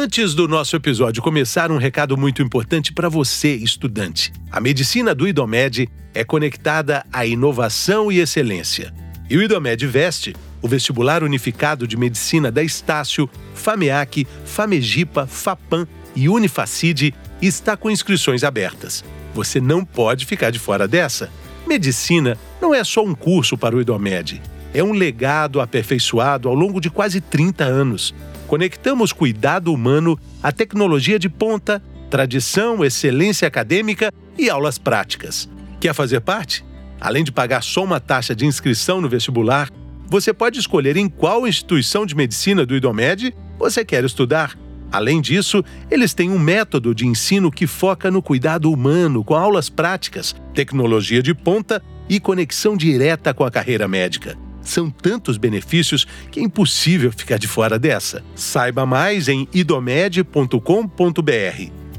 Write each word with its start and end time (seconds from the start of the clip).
Antes 0.00 0.32
do 0.32 0.46
nosso 0.46 0.76
episódio 0.76 1.20
começar, 1.20 1.72
um 1.72 1.76
recado 1.76 2.16
muito 2.16 2.40
importante 2.40 2.92
para 2.92 3.08
você, 3.08 3.56
estudante. 3.56 4.32
A 4.48 4.60
medicina 4.60 5.12
do 5.12 5.26
IDOMED 5.26 5.88
é 6.14 6.22
conectada 6.22 7.04
à 7.12 7.26
inovação 7.26 8.12
e 8.12 8.20
excelência. 8.20 8.94
E 9.28 9.36
o 9.36 9.42
IDOMED 9.42 9.88
Veste, 9.88 10.36
o 10.62 10.68
vestibular 10.68 11.24
unificado 11.24 11.84
de 11.84 11.96
medicina 11.96 12.48
da 12.48 12.62
Estácio, 12.62 13.28
FAMEAC, 13.54 14.24
FAMEGIPA, 14.44 15.26
FAPAM 15.26 15.88
e 16.14 16.28
Unifacide, 16.28 17.12
está 17.42 17.76
com 17.76 17.90
inscrições 17.90 18.44
abertas. 18.44 19.04
Você 19.34 19.60
não 19.60 19.84
pode 19.84 20.26
ficar 20.26 20.50
de 20.50 20.60
fora 20.60 20.86
dessa. 20.86 21.28
Medicina 21.66 22.38
não 22.62 22.72
é 22.72 22.84
só 22.84 23.04
um 23.04 23.16
curso 23.16 23.58
para 23.58 23.74
o 23.74 23.80
IDOMED. 23.80 24.40
É 24.72 24.80
um 24.80 24.92
legado 24.92 25.60
aperfeiçoado 25.60 26.48
ao 26.48 26.54
longo 26.54 26.80
de 26.80 26.88
quase 26.88 27.20
30 27.20 27.64
anos 27.64 28.14
conectamos 28.48 29.12
cuidado 29.12 29.72
humano 29.72 30.18
à 30.42 30.50
tecnologia 30.50 31.18
de 31.18 31.28
ponta, 31.28 31.82
tradição, 32.10 32.82
excelência 32.82 33.46
acadêmica 33.46 34.10
e 34.38 34.48
aulas 34.48 34.78
práticas. 34.78 35.48
Quer 35.78 35.94
fazer 35.94 36.20
parte? 36.20 36.64
Além 36.98 37.22
de 37.22 37.30
pagar 37.30 37.62
só 37.62 37.84
uma 37.84 38.00
taxa 38.00 38.34
de 38.34 38.46
inscrição 38.46 39.00
no 39.02 39.08
vestibular, 39.08 39.70
você 40.06 40.32
pode 40.32 40.58
escolher 40.58 40.96
em 40.96 41.08
qual 41.08 41.46
instituição 41.46 42.06
de 42.06 42.16
medicina 42.16 42.64
do 42.64 42.74
IDOMED 42.74 43.34
você 43.58 43.84
quer 43.84 44.02
estudar. 44.02 44.58
Além 44.90 45.20
disso, 45.20 45.62
eles 45.90 46.14
têm 46.14 46.30
um 46.30 46.38
método 46.38 46.94
de 46.94 47.06
ensino 47.06 47.50
que 47.50 47.66
foca 47.66 48.10
no 48.10 48.22
cuidado 48.22 48.72
humano, 48.72 49.22
com 49.22 49.34
aulas 49.34 49.68
práticas, 49.68 50.34
tecnologia 50.54 51.22
de 51.22 51.34
ponta 51.34 51.82
e 52.08 52.18
conexão 52.18 52.74
direta 52.74 53.34
com 53.34 53.44
a 53.44 53.50
carreira 53.50 53.86
médica. 53.86 54.47
São 54.68 54.90
tantos 54.90 55.38
benefícios 55.38 56.06
que 56.30 56.40
é 56.40 56.42
impossível 56.42 57.10
ficar 57.10 57.38
de 57.38 57.48
fora 57.48 57.78
dessa. 57.78 58.22
Saiba 58.34 58.84
mais 58.84 59.26
em 59.26 59.48
idomed.com.br. 59.50 60.60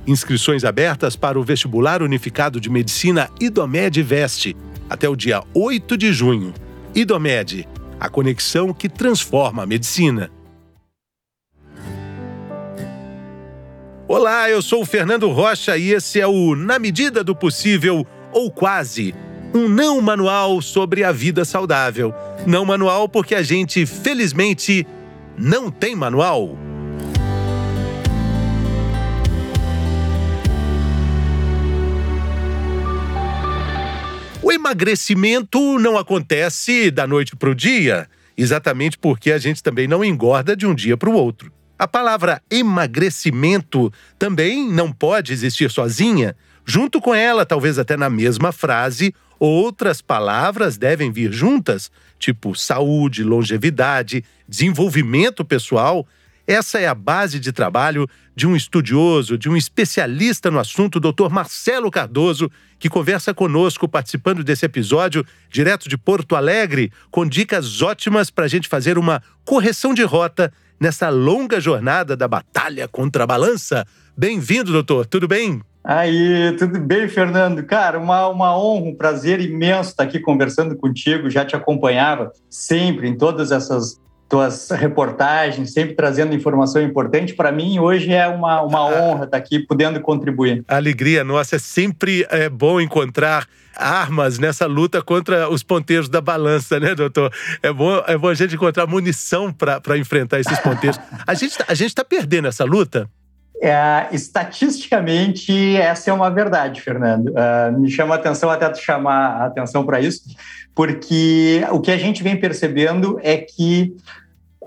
Inscrições 0.06 0.64
abertas 0.64 1.16
para 1.16 1.40
o 1.40 1.44
Vestibular 1.44 2.04
Unificado 2.04 2.62
de 2.62 2.70
Medicina 2.70 3.28
Idomed 3.42 4.04
Veste 4.04 4.56
até 4.88 5.10
o 5.10 5.16
dia 5.16 5.42
8 5.52 5.98
de 5.98 6.14
junho. 6.14 6.54
Idomed, 6.94 7.68
a 8.00 8.08
conexão 8.08 8.72
que 8.72 8.88
transforma 8.88 9.64
a 9.64 9.66
medicina. 9.66 10.30
Olá, 14.08 14.48
eu 14.48 14.62
sou 14.62 14.84
o 14.84 14.86
Fernando 14.86 15.28
Rocha 15.30 15.76
e 15.76 15.92
esse 15.92 16.22
é 16.22 16.28
o 16.28 16.56
Na 16.56 16.78
Medida 16.78 17.24
do 17.24 17.36
Possível, 17.36 18.06
ou 18.32 18.52
Quase 18.52 19.16
um 19.54 19.68
não 19.68 20.00
manual 20.02 20.62
sobre 20.62 21.04
a 21.04 21.12
vida 21.12 21.44
saudável. 21.44 22.14
Não 22.46 22.64
manual 22.66 23.10
porque 23.10 23.34
a 23.34 23.42
gente, 23.42 23.86
felizmente, 23.86 24.86
não 25.38 25.72
tem 25.72 25.96
manual. 25.96 26.58
O 34.42 34.52
emagrecimento 34.52 35.78
não 35.80 35.98
acontece 35.98 36.90
da 36.90 37.06
noite 37.06 37.36
para 37.36 37.50
o 37.50 37.56
dia, 37.56 38.08
exatamente 38.38 38.98
porque 38.98 39.32
a 39.32 39.38
gente 39.38 39.62
também 39.62 39.88
não 39.88 40.04
engorda 40.04 40.56
de 40.56 40.66
um 40.66 40.74
dia 40.74 40.96
para 40.96 41.10
o 41.10 41.14
outro. 41.14 41.52
A 41.78 41.88
palavra 41.88 42.42
emagrecimento 42.52 43.92
também 44.18 44.70
não 44.70 44.92
pode 44.92 45.32
existir 45.32 45.70
sozinha. 45.70 46.36
Junto 46.66 47.00
com 47.00 47.16
ela, 47.16 47.46
talvez 47.46 47.80
até 47.80 47.96
na 47.96 48.10
mesma 48.10 48.52
frase, 48.52 49.14
outras 49.40 50.02
palavras 50.02 50.78
devem 50.78 51.12
vir 51.12 51.32
juntas, 51.32 51.92
tipo 52.20 52.54
saúde, 52.56 53.24
longevidade, 53.24 54.24
desenvolvimento 54.48 55.46
pessoal. 55.46 56.06
Essa 56.46 56.80
é 56.80 56.88
a 56.88 56.96
base 56.96 57.40
de 57.40 57.52
trabalho 57.52 58.08
de 58.36 58.48
um 58.48 58.56
estudioso, 58.56 59.38
de 59.38 59.48
um 59.50 59.56
especialista 59.56 60.50
no 60.50 60.60
assunto, 60.60 61.00
Dr. 61.00 61.30
Marcelo 61.30 61.92
Cardoso, 61.92 62.50
que 62.80 62.90
conversa 62.90 63.34
conosco 63.34 63.88
participando 63.88 64.44
desse 64.44 64.66
episódio 64.66 65.26
direto 65.50 65.88
de 65.88 65.98
Porto 65.98 66.36
Alegre, 66.36 66.92
com 67.12 67.28
dicas 67.28 67.82
ótimas 67.82 68.30
para 68.30 68.46
a 68.46 68.48
gente 68.48 68.68
fazer 68.68 68.98
uma 68.98 69.22
correção 69.46 69.94
de 69.94 70.04
rota 70.04 70.52
nessa 70.80 71.10
longa 71.10 71.60
jornada 71.60 72.16
da 72.16 72.28
batalha 72.28 72.88
contra 72.88 73.26
a 73.26 73.28
balança. 73.28 73.86
Bem-vindo, 74.18 74.72
doutor. 74.72 75.06
Tudo 75.06 75.28
bem? 75.28 75.62
Aí, 75.90 76.56
tudo 76.56 76.80
bem, 76.80 77.10
Fernando? 77.10 77.64
Cara, 77.64 77.98
uma, 77.98 78.28
uma 78.28 78.56
honra, 78.56 78.90
um 78.90 78.96
prazer 78.96 79.42
imenso 79.42 79.90
estar 79.90 80.04
aqui 80.04 80.20
conversando 80.20 80.76
contigo. 80.76 81.32
Já 81.32 81.44
te 81.44 81.56
acompanhava 81.56 82.32
sempre 82.48 83.10
em 83.10 83.18
todas 83.18 83.52
essas 83.52 84.00
tuas 84.30 84.70
reportagens, 84.70 85.74
sempre 85.74 85.96
trazendo 85.96 86.36
informação 86.36 86.80
importante. 86.80 87.34
Para 87.34 87.52
mim, 87.52 87.80
hoje 87.80 88.14
é 88.14 88.28
uma, 88.28 88.62
uma 88.62 88.82
ah. 88.82 88.86
honra 88.86 89.26
estar 89.26 89.38
aqui 89.38 89.58
podendo 89.58 90.00
contribuir. 90.00 90.64
A 90.68 90.76
alegria 90.76 91.24
nossa, 91.24 91.56
é 91.56 91.60
sempre 91.60 92.24
é 92.30 92.48
bom 92.48 92.80
encontrar 92.80 93.48
armas 93.76 94.38
nessa 94.38 94.68
luta 94.68 95.02
contra 95.02 95.50
os 95.50 95.64
ponteiros 95.64 96.08
da 96.08 96.22
balança, 96.22 96.80
né, 96.80 96.94
doutor? 96.94 97.34
É 97.64 97.74
bom, 97.74 98.04
é 98.06 98.16
bom 98.16 98.28
a 98.28 98.36
gente 98.36 98.54
encontrar 98.54 98.86
munição 98.86 99.52
para 99.52 99.98
enfrentar 99.98 100.40
esses 100.40 100.60
ponteiros. 100.60 101.00
A 101.26 101.34
gente 101.34 101.58
tá, 101.58 101.66
a 101.68 101.74
está 101.74 102.06
perdendo 102.06 102.48
essa 102.48 102.64
luta? 102.64 103.10
É, 103.62 104.08
estatisticamente, 104.14 105.76
essa 105.76 106.10
é 106.10 106.14
uma 106.14 106.30
verdade, 106.30 106.80
Fernando. 106.80 107.30
Uh, 107.30 107.78
me 107.80 107.90
chama 107.90 108.16
a 108.16 108.18
atenção 108.18 108.50
até 108.50 108.70
tu 108.70 108.80
chamar 108.80 109.42
a 109.42 109.46
atenção 109.46 109.86
para 109.86 110.00
isso, 110.00 110.22
porque 110.74 111.62
o 111.72 111.82
que 111.82 111.92
a 111.92 111.98
gente 111.98 112.24
vem 112.24 112.40
percebendo 112.40 113.20
é 113.22 113.38
que 113.38 113.94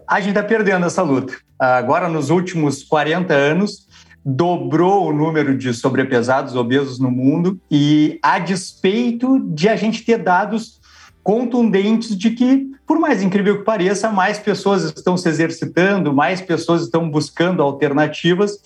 a 0.07 0.21
gente 0.21 0.31
está 0.31 0.43
perdendo 0.43 0.85
essa 0.85 1.01
luta. 1.01 1.33
Uh, 1.33 1.65
agora, 1.65 2.07
nos 2.07 2.29
últimos 2.29 2.83
40 2.83 3.33
anos, 3.33 3.89
dobrou 4.25 5.09
o 5.09 5.13
número 5.13 5.57
de 5.57 5.73
sobrepesados 5.73 6.55
obesos 6.55 6.99
no 6.99 7.11
mundo 7.11 7.59
e 7.71 8.19
a 8.23 8.39
despeito 8.39 9.41
de 9.41 9.69
a 9.69 9.77
gente 9.77 10.05
ter 10.05 10.19
dados 10.19 10.81
contundentes 11.23 12.17
de 12.17 12.31
que, 12.31 12.71
por 12.93 13.01
mais 13.01 13.23
incrível 13.23 13.57
que 13.57 13.65
pareça, 13.65 14.11
mais 14.11 14.39
pessoas 14.39 14.85
estão 14.85 15.17
se 15.17 15.27
exercitando, 15.27 16.13
mais 16.13 16.43
pessoas 16.43 16.83
estão 16.83 17.09
buscando 17.09 17.63
alternativas, 17.63 18.59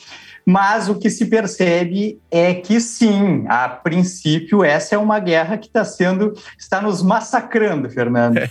mas 0.46 0.88
o 0.88 0.94
que 0.94 1.10
se 1.10 1.26
percebe 1.26 2.20
é 2.30 2.54
que 2.54 2.80
sim, 2.80 3.44
a 3.48 3.68
princípio 3.68 4.62
essa 4.62 4.94
é 4.94 4.98
uma 4.98 5.18
guerra 5.18 5.58
que 5.58 5.66
está 5.66 5.84
sendo 5.84 6.34
está 6.56 6.80
nos 6.80 7.02
massacrando, 7.02 7.90
Fernando. 7.90 8.38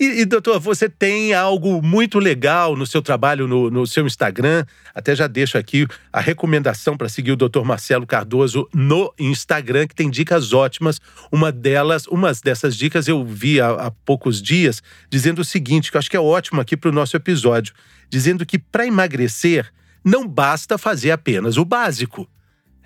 E, 0.00 0.22
e, 0.22 0.24
doutor, 0.24 0.58
você 0.58 0.88
tem 0.88 1.34
algo 1.34 1.82
muito 1.82 2.18
legal 2.18 2.74
no 2.74 2.86
seu 2.86 3.02
trabalho 3.02 3.46
no, 3.46 3.70
no 3.70 3.86
seu 3.86 4.06
Instagram. 4.06 4.64
Até 4.94 5.14
já 5.14 5.26
deixo 5.26 5.58
aqui 5.58 5.86
a 6.10 6.20
recomendação 6.20 6.96
para 6.96 7.06
seguir 7.06 7.32
o 7.32 7.36
doutor 7.36 7.66
Marcelo 7.66 8.06
Cardoso 8.06 8.66
no 8.72 9.12
Instagram, 9.18 9.86
que 9.86 9.94
tem 9.94 10.08
dicas 10.08 10.54
ótimas. 10.54 11.02
Uma 11.30 11.52
delas, 11.52 12.06
umas 12.06 12.40
dessas 12.40 12.74
dicas 12.74 13.08
eu 13.08 13.22
vi 13.22 13.60
há, 13.60 13.72
há 13.72 13.90
poucos 13.90 14.40
dias, 14.40 14.82
dizendo 15.10 15.42
o 15.42 15.44
seguinte, 15.44 15.90
que 15.90 15.98
eu 15.98 15.98
acho 15.98 16.10
que 16.10 16.16
é 16.16 16.20
ótimo 16.20 16.62
aqui 16.62 16.78
para 16.78 16.88
o 16.88 16.94
nosso 16.94 17.14
episódio, 17.14 17.74
dizendo 18.08 18.46
que 18.46 18.58
para 18.58 18.86
emagrecer 18.86 19.70
não 20.04 20.26
basta 20.26 20.78
fazer 20.78 21.10
apenas 21.10 21.56
o 21.56 21.64
básico. 21.64 22.28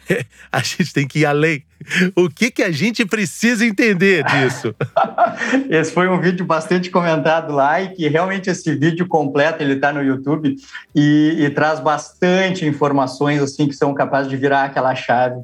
a 0.53 0.61
gente 0.61 0.93
tem 0.93 1.07
que 1.07 1.21
ir 1.21 1.27
além. 1.27 1.65
O 2.17 2.29
que, 2.29 2.51
que 2.51 2.63
a 2.63 2.71
gente 2.71 3.05
precisa 3.05 3.65
entender 3.65 4.25
disso? 4.25 4.75
esse 5.69 5.93
foi 5.93 6.09
um 6.09 6.21
vídeo 6.21 6.45
bastante 6.45 6.91
comentado 6.91 7.53
lá 7.53 7.81
e 7.81 7.91
que 7.91 8.09
realmente 8.09 8.49
esse 8.49 8.75
vídeo 8.75 9.07
completo 9.07 9.63
ele 9.63 9.75
está 9.75 9.93
no 9.93 10.03
YouTube 10.03 10.57
e, 10.95 11.37
e, 11.39 11.51
traz 11.51 11.81
bastante 11.81 12.65
informações 12.65 13.43
assim 13.43 13.69
que 13.69 13.75
são 13.75 13.93
capazes 13.93 14.31
de 14.31 14.37
virar 14.37 14.65
aquela 14.65 14.95
chave, 14.95 15.43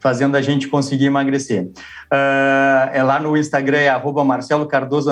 fazendo 0.00 0.36
a 0.36 0.42
gente 0.42 0.68
conseguir 0.68 1.06
emagrecer. 1.06 1.64
Uh, 1.64 2.88
é 2.92 3.02
lá 3.02 3.20
no 3.20 3.36
Instagram 3.36 3.78
é 3.78 4.24
Marcelo 4.24 4.66
Cardoso. 4.66 5.10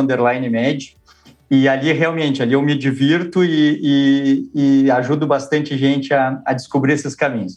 E 1.50 1.68
ali 1.68 1.92
realmente, 1.92 2.42
ali 2.42 2.52
eu 2.52 2.62
me 2.62 2.76
divirto 2.76 3.42
e, 3.42 4.48
e, 4.54 4.84
e 4.84 4.90
ajudo 4.90 5.26
bastante 5.26 5.76
gente 5.76 6.14
a, 6.14 6.40
a 6.46 6.52
descobrir 6.52 6.92
esses 6.92 7.14
caminhos. 7.14 7.54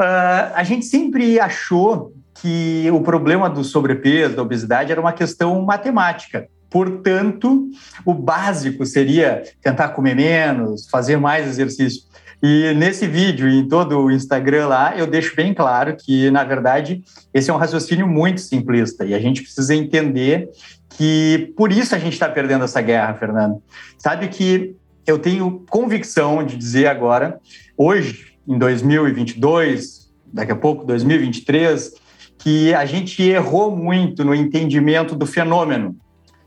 Uh, 0.00 0.50
a 0.54 0.64
gente 0.64 0.86
sempre 0.86 1.38
achou 1.38 2.14
que 2.40 2.90
o 2.90 3.00
problema 3.00 3.48
do 3.48 3.62
sobrepeso, 3.62 4.34
da 4.34 4.42
obesidade, 4.42 4.90
era 4.90 5.00
uma 5.00 5.12
questão 5.12 5.62
matemática. 5.62 6.48
Portanto, 6.70 7.68
o 8.04 8.12
básico 8.12 8.84
seria 8.84 9.42
tentar 9.62 9.90
comer 9.90 10.16
menos, 10.16 10.88
fazer 10.88 11.16
mais 11.16 11.46
exercício. 11.46 12.02
E 12.42 12.74
nesse 12.74 13.06
vídeo 13.06 13.48
em 13.48 13.66
todo 13.68 13.98
o 13.98 14.10
Instagram 14.10 14.66
lá, 14.66 14.96
eu 14.96 15.06
deixo 15.06 15.36
bem 15.36 15.54
claro 15.54 15.96
que, 15.96 16.30
na 16.30 16.42
verdade, 16.42 17.02
esse 17.32 17.48
é 17.48 17.54
um 17.54 17.56
raciocínio 17.56 18.06
muito 18.06 18.40
simplista 18.40 19.04
e 19.04 19.14
a 19.14 19.20
gente 19.20 19.42
precisa 19.42 19.74
entender 19.74 20.50
que 20.96 21.52
por 21.56 21.72
isso 21.72 21.94
a 21.94 21.98
gente 21.98 22.12
está 22.12 22.28
perdendo 22.28 22.64
essa 22.64 22.80
guerra, 22.80 23.14
Fernando. 23.14 23.62
Sabe 23.98 24.28
que 24.28 24.76
eu 25.06 25.18
tenho 25.18 25.64
convicção 25.68 26.44
de 26.44 26.56
dizer 26.56 26.86
agora, 26.86 27.40
hoje, 27.76 28.36
em 28.46 28.58
2022, 28.58 30.10
daqui 30.32 30.52
a 30.52 30.56
pouco, 30.56 30.84
2023, 30.84 31.92
que 32.38 32.74
a 32.74 32.84
gente 32.84 33.22
errou 33.22 33.74
muito 33.74 34.24
no 34.24 34.34
entendimento 34.34 35.14
do 35.14 35.26
fenômeno 35.26 35.96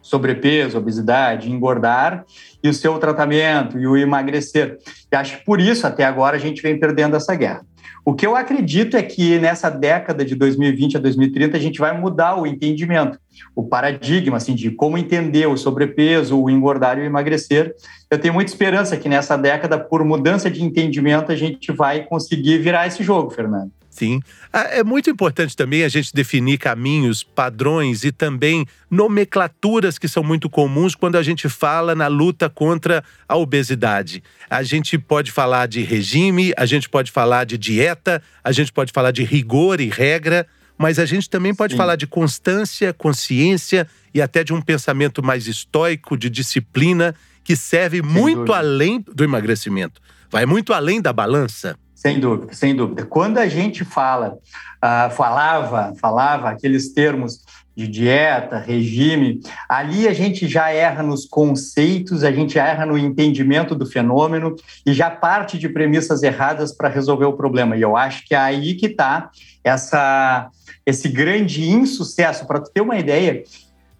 sobrepeso, 0.07 0.77
obesidade, 0.77 1.51
engordar 1.51 2.25
e 2.63 2.69
o 2.69 2.73
seu 2.73 2.97
tratamento 2.97 3.77
e 3.77 3.85
o 3.85 3.97
emagrecer. 3.97 4.77
E 5.11 5.15
acho 5.15 5.39
que 5.39 5.45
por 5.45 5.59
isso, 5.59 5.85
até 5.85 6.05
agora, 6.05 6.37
a 6.37 6.39
gente 6.39 6.61
vem 6.61 6.79
perdendo 6.79 7.15
essa 7.15 7.35
guerra. 7.35 7.61
O 8.05 8.13
que 8.13 8.25
eu 8.25 8.37
acredito 8.37 8.95
é 8.95 9.03
que 9.03 9.37
nessa 9.37 9.69
década 9.69 10.23
de 10.23 10.33
2020 10.33 10.95
a 10.95 10.99
2030 10.99 11.57
a 11.57 11.59
gente 11.59 11.77
vai 11.77 11.97
mudar 11.99 12.39
o 12.39 12.47
entendimento, 12.47 13.19
o 13.53 13.63
paradigma 13.63 14.37
assim 14.37 14.55
de 14.55 14.71
como 14.71 14.97
entender 14.97 15.45
o 15.45 15.57
sobrepeso, 15.57 16.41
o 16.41 16.49
engordar 16.49 16.97
e 16.97 17.01
o 17.01 17.05
emagrecer. 17.05 17.75
Eu 18.09 18.17
tenho 18.17 18.33
muita 18.33 18.49
esperança 18.49 18.95
que 18.95 19.09
nessa 19.09 19.35
década, 19.35 19.77
por 19.77 20.05
mudança 20.05 20.49
de 20.49 20.63
entendimento, 20.63 21.33
a 21.33 21.35
gente 21.35 21.69
vai 21.73 22.05
conseguir 22.05 22.59
virar 22.59 22.87
esse 22.87 23.03
jogo, 23.03 23.29
Fernando. 23.29 23.71
Sim. 23.97 24.21
Ah, 24.53 24.67
é 24.69 24.83
muito 24.83 25.09
importante 25.09 25.55
também 25.55 25.83
a 25.83 25.89
gente 25.89 26.13
definir 26.13 26.59
caminhos, 26.59 27.23
padrões 27.23 28.03
e 28.03 28.11
também 28.11 28.63
nomenclaturas 28.91 29.97
que 29.97 30.07
são 30.07 30.23
muito 30.23 30.47
comuns 30.49 30.93
quando 30.93 31.15
a 31.15 31.23
gente 31.23 31.49
fala 31.49 31.95
na 31.95 32.05
luta 32.05 32.47
contra 32.47 33.03
a 33.27 33.35
obesidade. 33.35 34.21
A 34.47 34.61
gente 34.61 34.99
pode 34.99 35.31
falar 35.31 35.67
de 35.67 35.81
regime, 35.81 36.53
a 36.55 36.67
gente 36.67 36.87
pode 36.87 37.11
falar 37.11 37.43
de 37.45 37.57
dieta, 37.57 38.21
a 38.43 38.51
gente 38.51 38.71
pode 38.71 38.91
falar 38.91 39.09
de 39.09 39.23
rigor 39.23 39.81
e 39.81 39.89
regra, 39.89 40.45
mas 40.77 40.99
a 40.99 41.05
gente 41.05 41.27
também 41.27 41.55
pode 41.55 41.73
Sim. 41.73 41.77
falar 41.77 41.95
de 41.95 42.05
constância, 42.05 42.93
consciência 42.93 43.87
e 44.13 44.21
até 44.21 44.43
de 44.43 44.53
um 44.53 44.61
pensamento 44.61 45.23
mais 45.23 45.47
estoico, 45.47 46.15
de 46.15 46.29
disciplina, 46.29 47.15
que 47.43 47.55
serve 47.55 47.97
Sem 47.97 48.05
muito 48.05 48.37
dúvida. 48.37 48.57
além 48.57 49.03
do 49.11 49.23
emagrecimento. 49.23 49.99
Vai 50.29 50.45
muito 50.45 50.71
além 50.71 51.01
da 51.01 51.11
balança. 51.11 51.75
Sem 51.97 52.19
dúvida, 52.19 52.53
sem 52.53 52.75
dúvida. 52.75 53.03
Quando 53.03 53.39
a 53.39 53.47
gente 53.47 53.83
fala, 53.83 54.37
uh, 54.85 55.09
falava, 55.09 55.95
falava 55.99 56.47
aqueles 56.47 56.93
termos 56.93 57.43
de 57.75 57.87
dieta, 57.87 58.59
regime, 58.59 59.41
ali 59.67 60.07
a 60.07 60.13
gente 60.13 60.47
já 60.47 60.69
erra 60.69 61.01
nos 61.01 61.25
conceitos, 61.25 62.23
a 62.23 62.31
gente 62.31 62.59
erra 62.59 62.85
no 62.85 62.99
entendimento 62.99 63.73
do 63.73 63.87
fenômeno 63.87 64.55
e 64.85 64.93
já 64.93 65.09
parte 65.09 65.57
de 65.57 65.67
premissas 65.67 66.21
erradas 66.21 66.71
para 66.71 66.87
resolver 66.87 67.25
o 67.25 67.33
problema. 67.33 67.75
E 67.75 67.81
eu 67.81 67.97
acho 67.97 68.27
que 68.27 68.35
é 68.35 68.37
aí 68.37 68.75
que 68.75 68.85
está 68.85 69.31
essa 69.63 70.51
esse 70.85 71.09
grande 71.09 71.67
insucesso. 71.67 72.45
Para 72.45 72.61
ter 72.61 72.81
uma 72.81 72.99
ideia, 72.99 73.43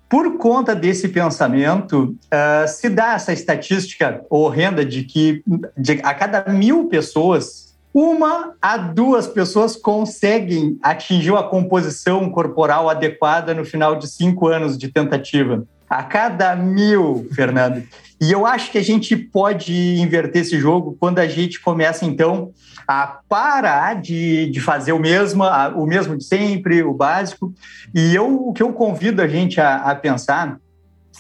por 0.08 0.38
conta 0.38 0.76
desse 0.76 1.10
pensamento, 1.10 2.16
uh, 2.26 2.68
se 2.68 2.90
dá 2.90 3.16
essa 3.16 3.34
estatística 3.34 4.22
horrenda 4.30 4.86
de 4.86 5.04
que 5.04 5.44
de, 5.76 5.94
a 6.04 6.14
cada 6.14 6.54
mil 6.54 6.88
pessoas 6.90 7.67
uma 8.00 8.54
a 8.62 8.78
duas 8.78 9.26
pessoas 9.26 9.76
conseguem 9.76 10.78
atingir 10.84 11.36
a 11.36 11.42
composição 11.42 12.30
corporal 12.30 12.88
adequada 12.88 13.56
no 13.56 13.66
final 13.66 13.96
de 13.96 14.08
cinco 14.08 14.48
anos 14.48 14.78
de 14.78 14.88
tentativa. 14.88 15.66
A 15.90 16.04
cada 16.04 16.56
mil, 16.56 17.28
Fernando. 17.34 17.82
E 18.22 18.32
eu 18.32 18.46
acho 18.46 18.72
que 18.72 18.78
a 18.78 18.84
gente 18.84 19.16
pode 19.16 19.74
inverter 20.00 20.44
esse 20.44 20.60
jogo 20.60 20.96
quando 21.00 21.18
a 21.18 21.28
gente 21.28 21.60
começa, 21.60 22.06
então, 22.06 22.52
a 22.88 23.20
parar 23.28 24.00
de, 24.00 24.48
de 24.52 24.62
fazer 24.62 24.92
o 24.92 25.00
mesmo, 25.00 25.44
a, 25.44 25.70
o 25.70 25.88
mesmo 25.88 26.16
de 26.16 26.24
sempre, 26.24 26.84
o 26.84 26.94
básico. 26.94 27.52
E 27.96 28.14
eu, 28.14 28.50
o 28.50 28.54
que 28.54 28.62
eu 28.62 28.74
convido 28.74 29.24
a 29.24 29.28
gente 29.28 29.60
a, 29.60 29.78
a 29.78 29.96
pensar 29.96 30.60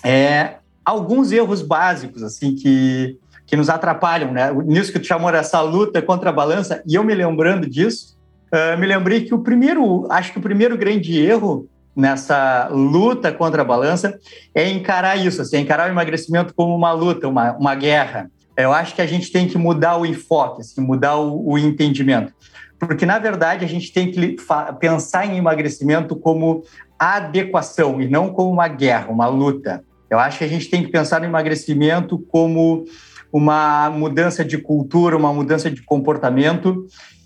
é 0.03 0.57
alguns 0.85 1.31
erros 1.31 1.63
básicos, 1.63 2.21
assim, 2.21 2.53
que, 2.53 3.17
que 3.47 3.55
nos 3.55 3.69
atrapalham, 3.69 4.31
né? 4.31 4.51
Nisso 4.65 4.91
que 4.91 4.99
tu 4.99 5.07
chamou 5.07 5.29
essa 5.29 5.61
luta 5.61 6.01
contra 6.01 6.29
a 6.29 6.33
balança, 6.33 6.83
e 6.85 6.95
eu 6.95 7.03
me 7.03 7.15
lembrando 7.15 7.67
disso, 7.67 8.17
uh, 8.51 8.77
me 8.77 8.85
lembrei 8.85 9.21
que 9.21 9.33
o 9.33 9.39
primeiro, 9.39 10.05
acho 10.11 10.33
que 10.33 10.37
o 10.37 10.41
primeiro 10.41 10.77
grande 10.77 11.17
erro 11.17 11.67
nessa 11.95 12.67
luta 12.69 13.31
contra 13.31 13.63
a 13.63 13.65
balança 13.65 14.19
é 14.53 14.69
encarar 14.69 15.15
isso, 15.15 15.41
assim, 15.41 15.57
encarar 15.57 15.89
o 15.89 15.91
emagrecimento 15.91 16.53
como 16.53 16.75
uma 16.75 16.91
luta, 16.91 17.27
uma, 17.27 17.53
uma 17.53 17.73
guerra. 17.73 18.29
Eu 18.55 18.73
acho 18.73 18.93
que 18.93 19.01
a 19.01 19.07
gente 19.07 19.31
tem 19.31 19.47
que 19.47 19.57
mudar 19.57 19.97
o 19.97 20.05
enfoque, 20.05 20.61
assim, 20.61 20.81
mudar 20.81 21.15
o, 21.15 21.53
o 21.53 21.57
entendimento. 21.57 22.33
Porque, 22.77 23.05
na 23.05 23.17
verdade, 23.17 23.65
a 23.65 23.67
gente 23.67 23.91
tem 23.91 24.11
que 24.11 24.35
pensar 24.79 25.25
em 25.25 25.37
emagrecimento 25.37 26.15
como 26.15 26.63
adequação 26.99 28.01
e 28.01 28.07
não 28.07 28.29
como 28.29 28.51
uma 28.51 28.67
guerra, 28.67 29.09
uma 29.09 29.27
luta. 29.27 29.83
Eu 30.09 30.19
acho 30.19 30.37
que 30.37 30.43
a 30.43 30.47
gente 30.47 30.69
tem 30.69 30.83
que 30.83 30.91
pensar 30.91 31.19
no 31.19 31.25
emagrecimento 31.25 32.19
como 32.29 32.85
uma 33.31 33.89
mudança 33.89 34.43
de 34.43 34.57
cultura, 34.57 35.17
uma 35.17 35.33
mudança 35.33 35.69
de 35.69 35.81
comportamento. 35.83 36.85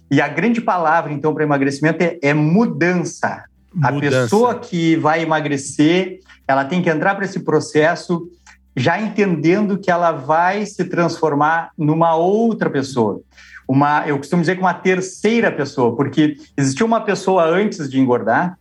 E 0.10 0.22
a 0.22 0.28
grande 0.28 0.60
palavra, 0.60 1.14
então, 1.14 1.34
para 1.34 1.44
emagrecimento 1.44 2.04
é, 2.04 2.18
é 2.22 2.34
mudança. 2.34 3.44
mudança. 3.74 3.88
A 3.88 4.22
pessoa 4.24 4.56
que 4.56 4.96
vai 4.98 5.22
emagrecer, 5.22 6.20
ela 6.48 6.66
tem 6.66 6.82
que 6.82 6.90
entrar 6.90 7.16
para 7.16 7.26
esse 7.26 7.40
processo 7.40 8.28
já 8.76 9.00
entendendo 9.02 9.78
que 9.78 9.92
ela 9.92 10.12
vai 10.12 10.66
se 10.66 10.86
transformar 10.86 11.72
numa 11.78 12.16
outra 12.16 12.70
pessoa. 12.70 13.22
Uma, 13.68 14.08
eu 14.08 14.18
costumo 14.18 14.42
dizer 14.42 14.56
que 14.56 14.62
uma 14.62 14.74
terceira 14.74 15.52
pessoa, 15.52 15.96
porque 15.96 16.36
existiu 16.58 16.86
uma 16.86 17.02
pessoa 17.02 17.46
antes 17.46 17.90
de 17.90 18.00
engordar, 18.00 18.58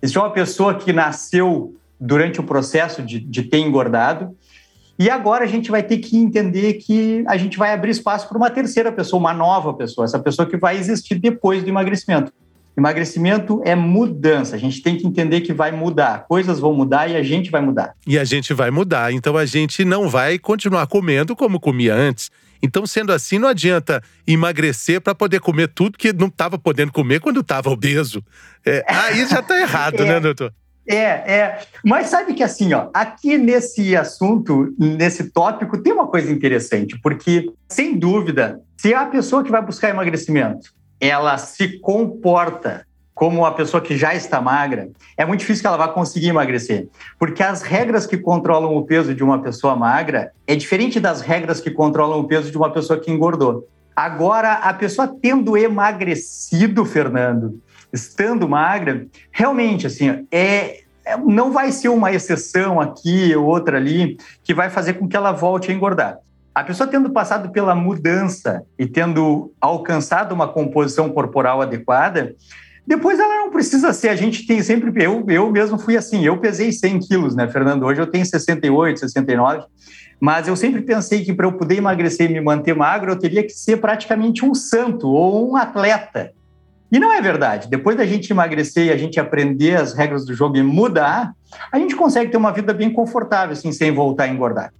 existiu 0.00 0.22
uma 0.22 0.32
pessoa 0.32 0.74
que 0.74 0.92
nasceu 0.92 1.74
durante 1.98 2.40
o 2.40 2.44
processo 2.44 3.02
de, 3.02 3.20
de 3.20 3.44
ter 3.44 3.58
engordado, 3.58 4.36
e 4.98 5.10
agora 5.10 5.44
a 5.44 5.48
gente 5.48 5.70
vai 5.70 5.82
ter 5.82 5.98
que 5.98 6.16
entender 6.16 6.74
que 6.74 7.24
a 7.26 7.36
gente 7.36 7.58
vai 7.58 7.72
abrir 7.72 7.90
espaço 7.90 8.28
para 8.28 8.36
uma 8.36 8.50
terceira 8.50 8.92
pessoa, 8.92 9.20
uma 9.20 9.34
nova 9.34 9.74
pessoa, 9.74 10.04
essa 10.04 10.18
pessoa 10.18 10.48
que 10.48 10.56
vai 10.56 10.76
existir 10.76 11.16
depois 11.16 11.62
do 11.62 11.68
emagrecimento. 11.68 12.32
Emagrecimento 12.76 13.60
é 13.64 13.74
mudança. 13.74 14.56
A 14.56 14.58
gente 14.58 14.82
tem 14.82 14.96
que 14.96 15.06
entender 15.06 15.42
que 15.42 15.52
vai 15.52 15.70
mudar. 15.70 16.24
Coisas 16.26 16.58
vão 16.58 16.72
mudar 16.72 17.08
e 17.08 17.16
a 17.16 17.22
gente 17.22 17.50
vai 17.50 17.60
mudar. 17.60 17.94
E 18.06 18.18
a 18.18 18.24
gente 18.24 18.54
vai 18.54 18.70
mudar. 18.70 19.12
Então 19.12 19.36
a 19.36 19.44
gente 19.44 19.84
não 19.84 20.08
vai 20.08 20.38
continuar 20.38 20.86
comendo 20.86 21.36
como 21.36 21.60
comia 21.60 21.94
antes. 21.94 22.30
Então, 22.62 22.86
sendo 22.86 23.12
assim, 23.12 23.38
não 23.38 23.48
adianta 23.48 24.00
emagrecer 24.26 25.00
para 25.00 25.14
poder 25.14 25.40
comer 25.40 25.68
tudo 25.68 25.98
que 25.98 26.12
não 26.12 26.28
estava 26.28 26.56
podendo 26.56 26.92
comer 26.92 27.20
quando 27.20 27.40
estava 27.40 27.68
obeso. 27.68 28.24
É, 28.64 28.84
aí 28.86 29.26
já 29.26 29.40
está 29.40 29.60
errado, 29.60 30.00
é. 30.04 30.06
né, 30.06 30.20
doutor? 30.20 30.54
É, 30.88 30.96
é. 30.96 31.60
Mas 31.84 32.08
sabe 32.08 32.34
que 32.34 32.42
assim, 32.42 32.72
ó, 32.72 32.88
aqui 32.92 33.38
nesse 33.38 33.96
assunto, 33.96 34.74
nesse 34.78 35.30
tópico, 35.30 35.78
tem 35.78 35.92
uma 35.92 36.08
coisa 36.08 36.30
interessante, 36.30 36.98
porque, 37.00 37.52
sem 37.68 37.96
dúvida, 37.96 38.60
se 38.76 38.92
a 38.92 39.06
pessoa 39.06 39.44
que 39.44 39.50
vai 39.50 39.64
buscar 39.64 39.90
emagrecimento, 39.90 40.72
ela 41.00 41.38
se 41.38 41.78
comporta 41.80 42.86
como 43.14 43.40
uma 43.40 43.54
pessoa 43.54 43.80
que 43.80 43.96
já 43.96 44.14
está 44.14 44.40
magra, 44.40 44.88
é 45.16 45.24
muito 45.24 45.40
difícil 45.40 45.62
que 45.62 45.66
ela 45.66 45.76
vá 45.76 45.88
conseguir 45.88 46.28
emagrecer. 46.28 46.88
Porque 47.18 47.42
as 47.42 47.62
regras 47.62 48.06
que 48.06 48.16
controlam 48.16 48.76
o 48.76 48.84
peso 48.84 49.14
de 49.14 49.22
uma 49.22 49.40
pessoa 49.40 49.76
magra 49.76 50.32
é 50.46 50.56
diferente 50.56 50.98
das 50.98 51.20
regras 51.20 51.60
que 51.60 51.70
controlam 51.70 52.18
o 52.20 52.24
peso 52.24 52.50
de 52.50 52.56
uma 52.56 52.72
pessoa 52.72 52.98
que 52.98 53.10
engordou. 53.10 53.68
Agora, 53.94 54.54
a 54.54 54.72
pessoa 54.72 55.14
tendo 55.20 55.56
emagrecido, 55.56 56.84
Fernando, 56.84 57.60
estando 57.92 58.48
magra, 58.48 59.06
realmente, 59.30 59.86
assim, 59.86 60.08
é, 60.08 60.24
é, 60.32 60.80
não 61.26 61.52
vai 61.52 61.72
ser 61.72 61.88
uma 61.88 62.12
exceção 62.12 62.80
aqui 62.80 63.34
ou 63.34 63.46
outra 63.46 63.76
ali 63.76 64.16
que 64.42 64.54
vai 64.54 64.70
fazer 64.70 64.94
com 64.94 65.08
que 65.08 65.16
ela 65.16 65.32
volte 65.32 65.70
a 65.70 65.74
engordar. 65.74 66.18
A 66.54 66.62
pessoa 66.62 66.86
tendo 66.86 67.10
passado 67.10 67.50
pela 67.50 67.74
mudança 67.74 68.62
e 68.78 68.86
tendo 68.86 69.52
alcançado 69.60 70.32
uma 70.32 70.46
composição 70.46 71.08
corporal 71.08 71.62
adequada, 71.62 72.34
depois 72.86 73.18
ela 73.18 73.36
não 73.38 73.50
precisa 73.50 73.92
ser. 73.92 74.10
A 74.10 74.16
gente 74.16 74.46
tem 74.46 74.62
sempre. 74.62 74.92
Eu, 75.02 75.24
eu 75.28 75.50
mesmo 75.50 75.78
fui 75.78 75.96
assim. 75.96 76.24
Eu 76.24 76.38
pesei 76.38 76.70
100 76.70 76.98
quilos, 77.00 77.34
né, 77.34 77.48
Fernando? 77.48 77.84
Hoje 77.84 78.02
eu 78.02 78.06
tenho 78.06 78.26
68, 78.26 79.00
69. 79.00 79.64
Mas 80.20 80.46
eu 80.46 80.54
sempre 80.54 80.82
pensei 80.82 81.24
que 81.24 81.32
para 81.32 81.46
eu 81.46 81.52
poder 81.52 81.76
emagrecer 81.76 82.30
e 82.30 82.34
me 82.34 82.40
manter 82.40 82.76
magro, 82.76 83.10
eu 83.10 83.18
teria 83.18 83.42
que 83.42 83.50
ser 83.50 83.78
praticamente 83.78 84.44
um 84.44 84.54
santo 84.54 85.08
ou 85.08 85.50
um 85.50 85.56
atleta. 85.56 86.32
E 86.92 87.00
não 87.00 87.10
é 87.10 87.22
verdade. 87.22 87.68
Depois 87.70 87.96
da 87.96 88.04
gente 88.04 88.30
emagrecer 88.30 88.88
e 88.88 88.90
a 88.90 88.96
gente 88.98 89.18
aprender 89.18 89.76
as 89.76 89.94
regras 89.94 90.26
do 90.26 90.34
jogo 90.34 90.58
e 90.58 90.62
mudar, 90.62 91.32
a 91.72 91.78
gente 91.78 91.96
consegue 91.96 92.30
ter 92.30 92.36
uma 92.36 92.52
vida 92.52 92.74
bem 92.74 92.92
confortável, 92.92 93.54
assim, 93.54 93.72
sem 93.72 93.90
voltar 93.90 94.24
a 94.24 94.28
engordar. 94.28 94.70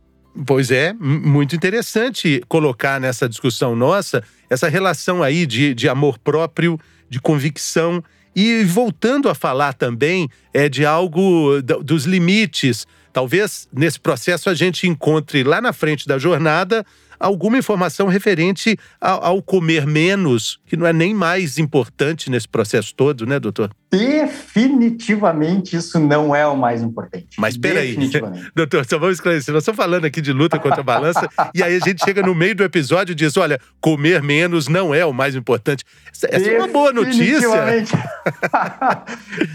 Pois 0.47 0.71
é, 0.71 0.92
muito 0.95 1.57
interessante 1.57 2.42
colocar 2.49 3.00
nessa 3.00 3.28
discussão 3.28 3.75
nossa 3.76 4.23
essa 4.49 4.69
relação 4.69 5.23
aí 5.23 5.47
de, 5.47 5.75
de 5.75 5.88
amor 5.88 6.19
próprio, 6.19 6.78
de 7.09 7.21
convicção 7.21 8.02
e 8.35 8.62
voltando 8.64 9.28
a 9.28 9.35
falar 9.35 9.75
também 9.75 10.28
é 10.52 10.69
de 10.69 10.85
algo 10.85 11.61
dos 11.83 12.04
limites. 12.04 12.87
Talvez 13.12 13.69
nesse 13.73 14.00
processo 14.00 14.49
a 14.49 14.54
gente 14.54 14.87
encontre 14.87 15.42
lá 15.42 15.61
na 15.61 15.73
frente 15.73 16.07
da 16.07 16.19
jornada 16.19 16.85
alguma 17.23 17.57
informação 17.57 18.09
referente 18.09 18.76
ao, 19.00 19.25
ao, 19.25 19.43
comer 19.43 19.87
menos, 19.87 20.59
que 20.67 20.76
não 20.76 20.87
é 20.87 20.93
nem 20.93 21.14
mais 21.14 21.57
importante 21.57 22.29
nesse 22.29 22.49
processo 22.49 22.93
todo, 22.95 23.25
né, 23.25 23.38
doutor? 23.38 23.71
Definitivamente 23.91 25.76
isso 25.76 26.00
não 26.00 26.35
é 26.35 26.47
o 26.47 26.57
mais 26.57 26.83
importante. 26.83 27.37
Mas 27.38 27.57
peraí, 27.57 27.97
doutor, 28.57 28.85
só 28.87 28.99
vamos 28.99 29.17
esclarecer. 29.17 29.52
Nós 29.52 29.62
estamos 29.62 29.76
falando 29.76 30.07
aqui 30.07 30.21
de 30.21 30.33
luta 30.33 30.59
contra 30.59 30.81
a 30.81 30.85
balança 30.85 31.29
e 31.55 31.62
aí 31.62 31.76
a 31.76 31.79
gente 31.79 32.02
chega 32.02 32.23
no 32.23 32.35
meio 32.35 32.55
do 32.55 32.64
episódio 32.64 33.12
e 33.12 33.14
diz: 33.14 33.37
olha, 33.37 33.61
comer 33.81 34.23
menos 34.23 34.67
não 34.67 34.95
é 34.95 35.05
o 35.05 35.12
mais 35.12 35.37
importante. 35.37 35.85
Essa 36.11 36.26
é 36.26 36.59
uma 36.59 36.69
boa 36.69 36.93
notícia. 36.93 37.49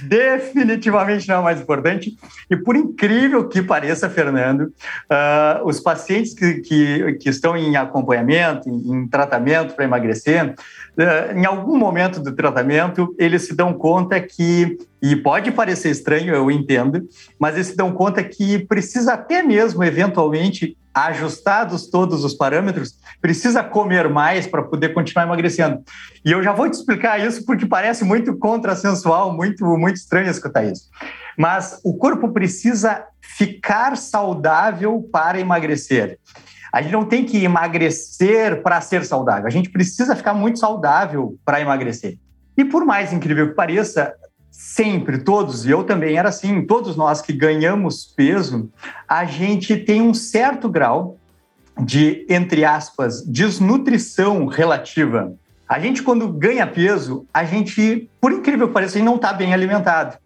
Definitivamente 0.03 1.27
não 1.27 1.35
é 1.35 1.39
o 1.39 1.43
mais 1.43 1.59
importante. 1.59 2.15
E 2.49 2.55
por 2.55 2.75
incrível 2.75 3.47
que 3.47 3.61
pareça, 3.61 4.09
Fernando, 4.09 4.61
uh, 4.61 5.65
os 5.65 5.79
pacientes 5.79 6.33
que, 6.33 6.55
que, 6.55 7.13
que, 7.13 7.29
estão 7.29 7.56
em 7.57 7.75
acompanhamento, 7.75 8.69
em, 8.69 8.91
em 8.91 9.07
tratamento 9.07 9.75
para 9.75 9.85
emagrecer, 9.85 10.53
uh, 10.97 11.37
em 11.37 11.45
algum 11.45 11.77
momento 11.77 12.19
do 12.19 12.35
tratamento, 12.35 13.15
eles 13.17 13.43
se 13.43 13.55
dão 13.55 13.73
conta 13.73 14.19
que 14.19 14.77
e 15.01 15.15
pode 15.15 15.51
parecer 15.51 15.91
estranho, 15.91 16.33
eu 16.33 16.49
entendo, 16.49 17.07
mas 17.39 17.55
eles 17.55 17.67
se 17.67 17.77
dão 17.77 17.91
conta 17.91 18.23
que 18.23 18.65
precisa 18.65 19.13
até 19.13 19.43
mesmo, 19.43 19.83
eventualmente, 19.83 20.75
ajustados 20.93 21.87
todos 21.87 22.23
os 22.23 22.33
parâmetros, 22.33 22.97
precisa 23.21 23.63
comer 23.63 24.09
mais 24.09 24.47
para 24.47 24.63
poder 24.63 24.93
continuar 24.95 25.25
emagrecendo. 25.25 25.83
E 26.25 26.31
eu 26.31 26.41
já 26.41 26.51
vou 26.51 26.67
te 26.67 26.73
explicar 26.73 27.19
isso 27.19 27.45
porque 27.45 27.67
parece 27.67 28.03
muito 28.03 28.35
contrassensual, 28.35 29.31
muito, 29.31 29.63
muito 29.77 29.97
estranho 29.97 30.29
escutar 30.29 30.63
isso. 30.63 30.89
Mas 31.37 31.79
o 31.83 31.95
corpo 31.95 32.29
precisa 32.29 33.05
ficar 33.21 33.95
saudável 33.95 35.07
para 35.11 35.39
emagrecer. 35.39 36.17
A 36.77 36.81
gente 36.83 36.91
não 36.91 37.05
tem 37.05 37.25
que 37.25 37.43
emagrecer 37.43 38.61
para 38.61 38.79
ser 38.81 39.03
saudável, 39.03 39.47
a 39.47 39.49
gente 39.49 39.67
precisa 39.67 40.15
ficar 40.15 40.35
muito 40.35 40.59
saudável 40.59 41.35
para 41.43 41.59
emagrecer. 41.59 42.19
E 42.55 42.63
por 42.63 42.85
mais 42.85 43.11
incrível 43.11 43.49
que 43.49 43.55
pareça, 43.55 44.13
sempre, 44.51 45.17
todos, 45.17 45.65
e 45.65 45.71
eu 45.71 45.83
também 45.83 46.19
era 46.19 46.29
assim, 46.29 46.63
todos 46.67 46.95
nós 46.95 47.19
que 47.19 47.33
ganhamos 47.33 48.05
peso, 48.05 48.69
a 49.09 49.25
gente 49.25 49.75
tem 49.75 50.03
um 50.03 50.13
certo 50.13 50.69
grau 50.69 51.17
de, 51.83 52.23
entre 52.29 52.63
aspas, 52.63 53.25
desnutrição 53.25 54.45
relativa. 54.45 55.33
A 55.67 55.79
gente, 55.79 56.03
quando 56.03 56.27
ganha 56.27 56.67
peso, 56.67 57.25
a 57.33 57.43
gente, 57.43 58.07
por 58.21 58.31
incrível 58.31 58.67
que 58.67 58.75
pareça, 58.75 58.99
não 58.99 59.15
está 59.15 59.33
bem 59.33 59.51
alimentado. 59.51 60.19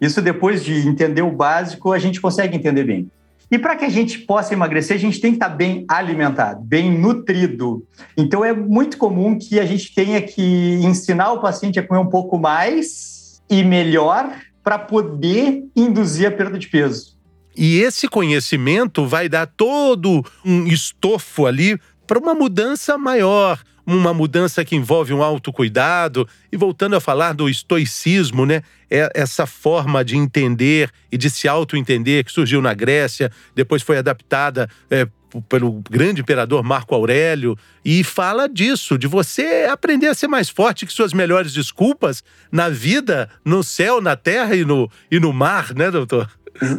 Isso, 0.00 0.20
depois 0.20 0.64
de 0.64 0.84
entender 0.88 1.22
o 1.22 1.30
básico, 1.30 1.92
a 1.92 1.98
gente 2.00 2.20
consegue 2.20 2.56
entender 2.56 2.82
bem. 2.82 3.08
E 3.52 3.58
para 3.58 3.76
que 3.76 3.84
a 3.84 3.88
gente 3.90 4.20
possa 4.20 4.54
emagrecer, 4.54 4.96
a 4.96 4.98
gente 4.98 5.20
tem 5.20 5.32
que 5.32 5.36
estar 5.36 5.50
tá 5.50 5.54
bem 5.54 5.84
alimentado, 5.86 6.64
bem 6.64 6.90
nutrido. 6.90 7.86
Então, 8.16 8.42
é 8.42 8.50
muito 8.50 8.96
comum 8.96 9.38
que 9.38 9.60
a 9.60 9.66
gente 9.66 9.94
tenha 9.94 10.22
que 10.22 10.80
ensinar 10.82 11.32
o 11.32 11.40
paciente 11.42 11.78
a 11.78 11.86
comer 11.86 12.00
um 12.00 12.08
pouco 12.08 12.38
mais 12.38 13.42
e 13.50 13.62
melhor 13.62 14.34
para 14.64 14.78
poder 14.78 15.64
induzir 15.76 16.26
a 16.26 16.30
perda 16.30 16.58
de 16.58 16.66
peso. 16.66 17.18
E 17.54 17.80
esse 17.80 18.08
conhecimento 18.08 19.04
vai 19.06 19.28
dar 19.28 19.46
todo 19.46 20.24
um 20.42 20.66
estofo 20.66 21.44
ali 21.44 21.78
para 22.06 22.18
uma 22.18 22.34
mudança 22.34 22.96
maior, 22.96 23.62
uma 23.86 24.14
mudança 24.14 24.64
que 24.64 24.76
envolve 24.76 25.12
um 25.12 25.22
autocuidado. 25.22 26.28
E 26.50 26.56
voltando 26.56 26.96
a 26.96 27.00
falar 27.00 27.32
do 27.32 27.48
estoicismo, 27.48 28.46
né? 28.46 28.62
É 28.90 29.10
essa 29.14 29.46
forma 29.46 30.04
de 30.04 30.16
entender 30.16 30.90
e 31.10 31.16
de 31.16 31.30
se 31.30 31.48
auto-entender 31.48 32.24
que 32.24 32.32
surgiu 32.32 32.60
na 32.60 32.74
Grécia, 32.74 33.30
depois 33.54 33.82
foi 33.82 33.98
adaptada 33.98 34.68
é, 34.90 35.06
pelo 35.48 35.82
grande 35.90 36.20
imperador 36.20 36.62
Marco 36.62 36.94
Aurélio 36.94 37.56
e 37.84 38.04
fala 38.04 38.48
disso, 38.48 38.98
de 38.98 39.06
você 39.06 39.66
aprender 39.70 40.08
a 40.08 40.14
ser 40.14 40.28
mais 40.28 40.50
forte 40.50 40.84
que 40.84 40.92
suas 40.92 41.12
melhores 41.12 41.52
desculpas 41.52 42.22
na 42.50 42.68
vida, 42.68 43.30
no 43.44 43.62
céu, 43.62 44.00
na 44.00 44.16
terra 44.16 44.54
e 44.54 44.64
no, 44.64 44.90
e 45.10 45.18
no 45.18 45.32
mar, 45.32 45.74
né, 45.74 45.90
doutor? 45.90 46.28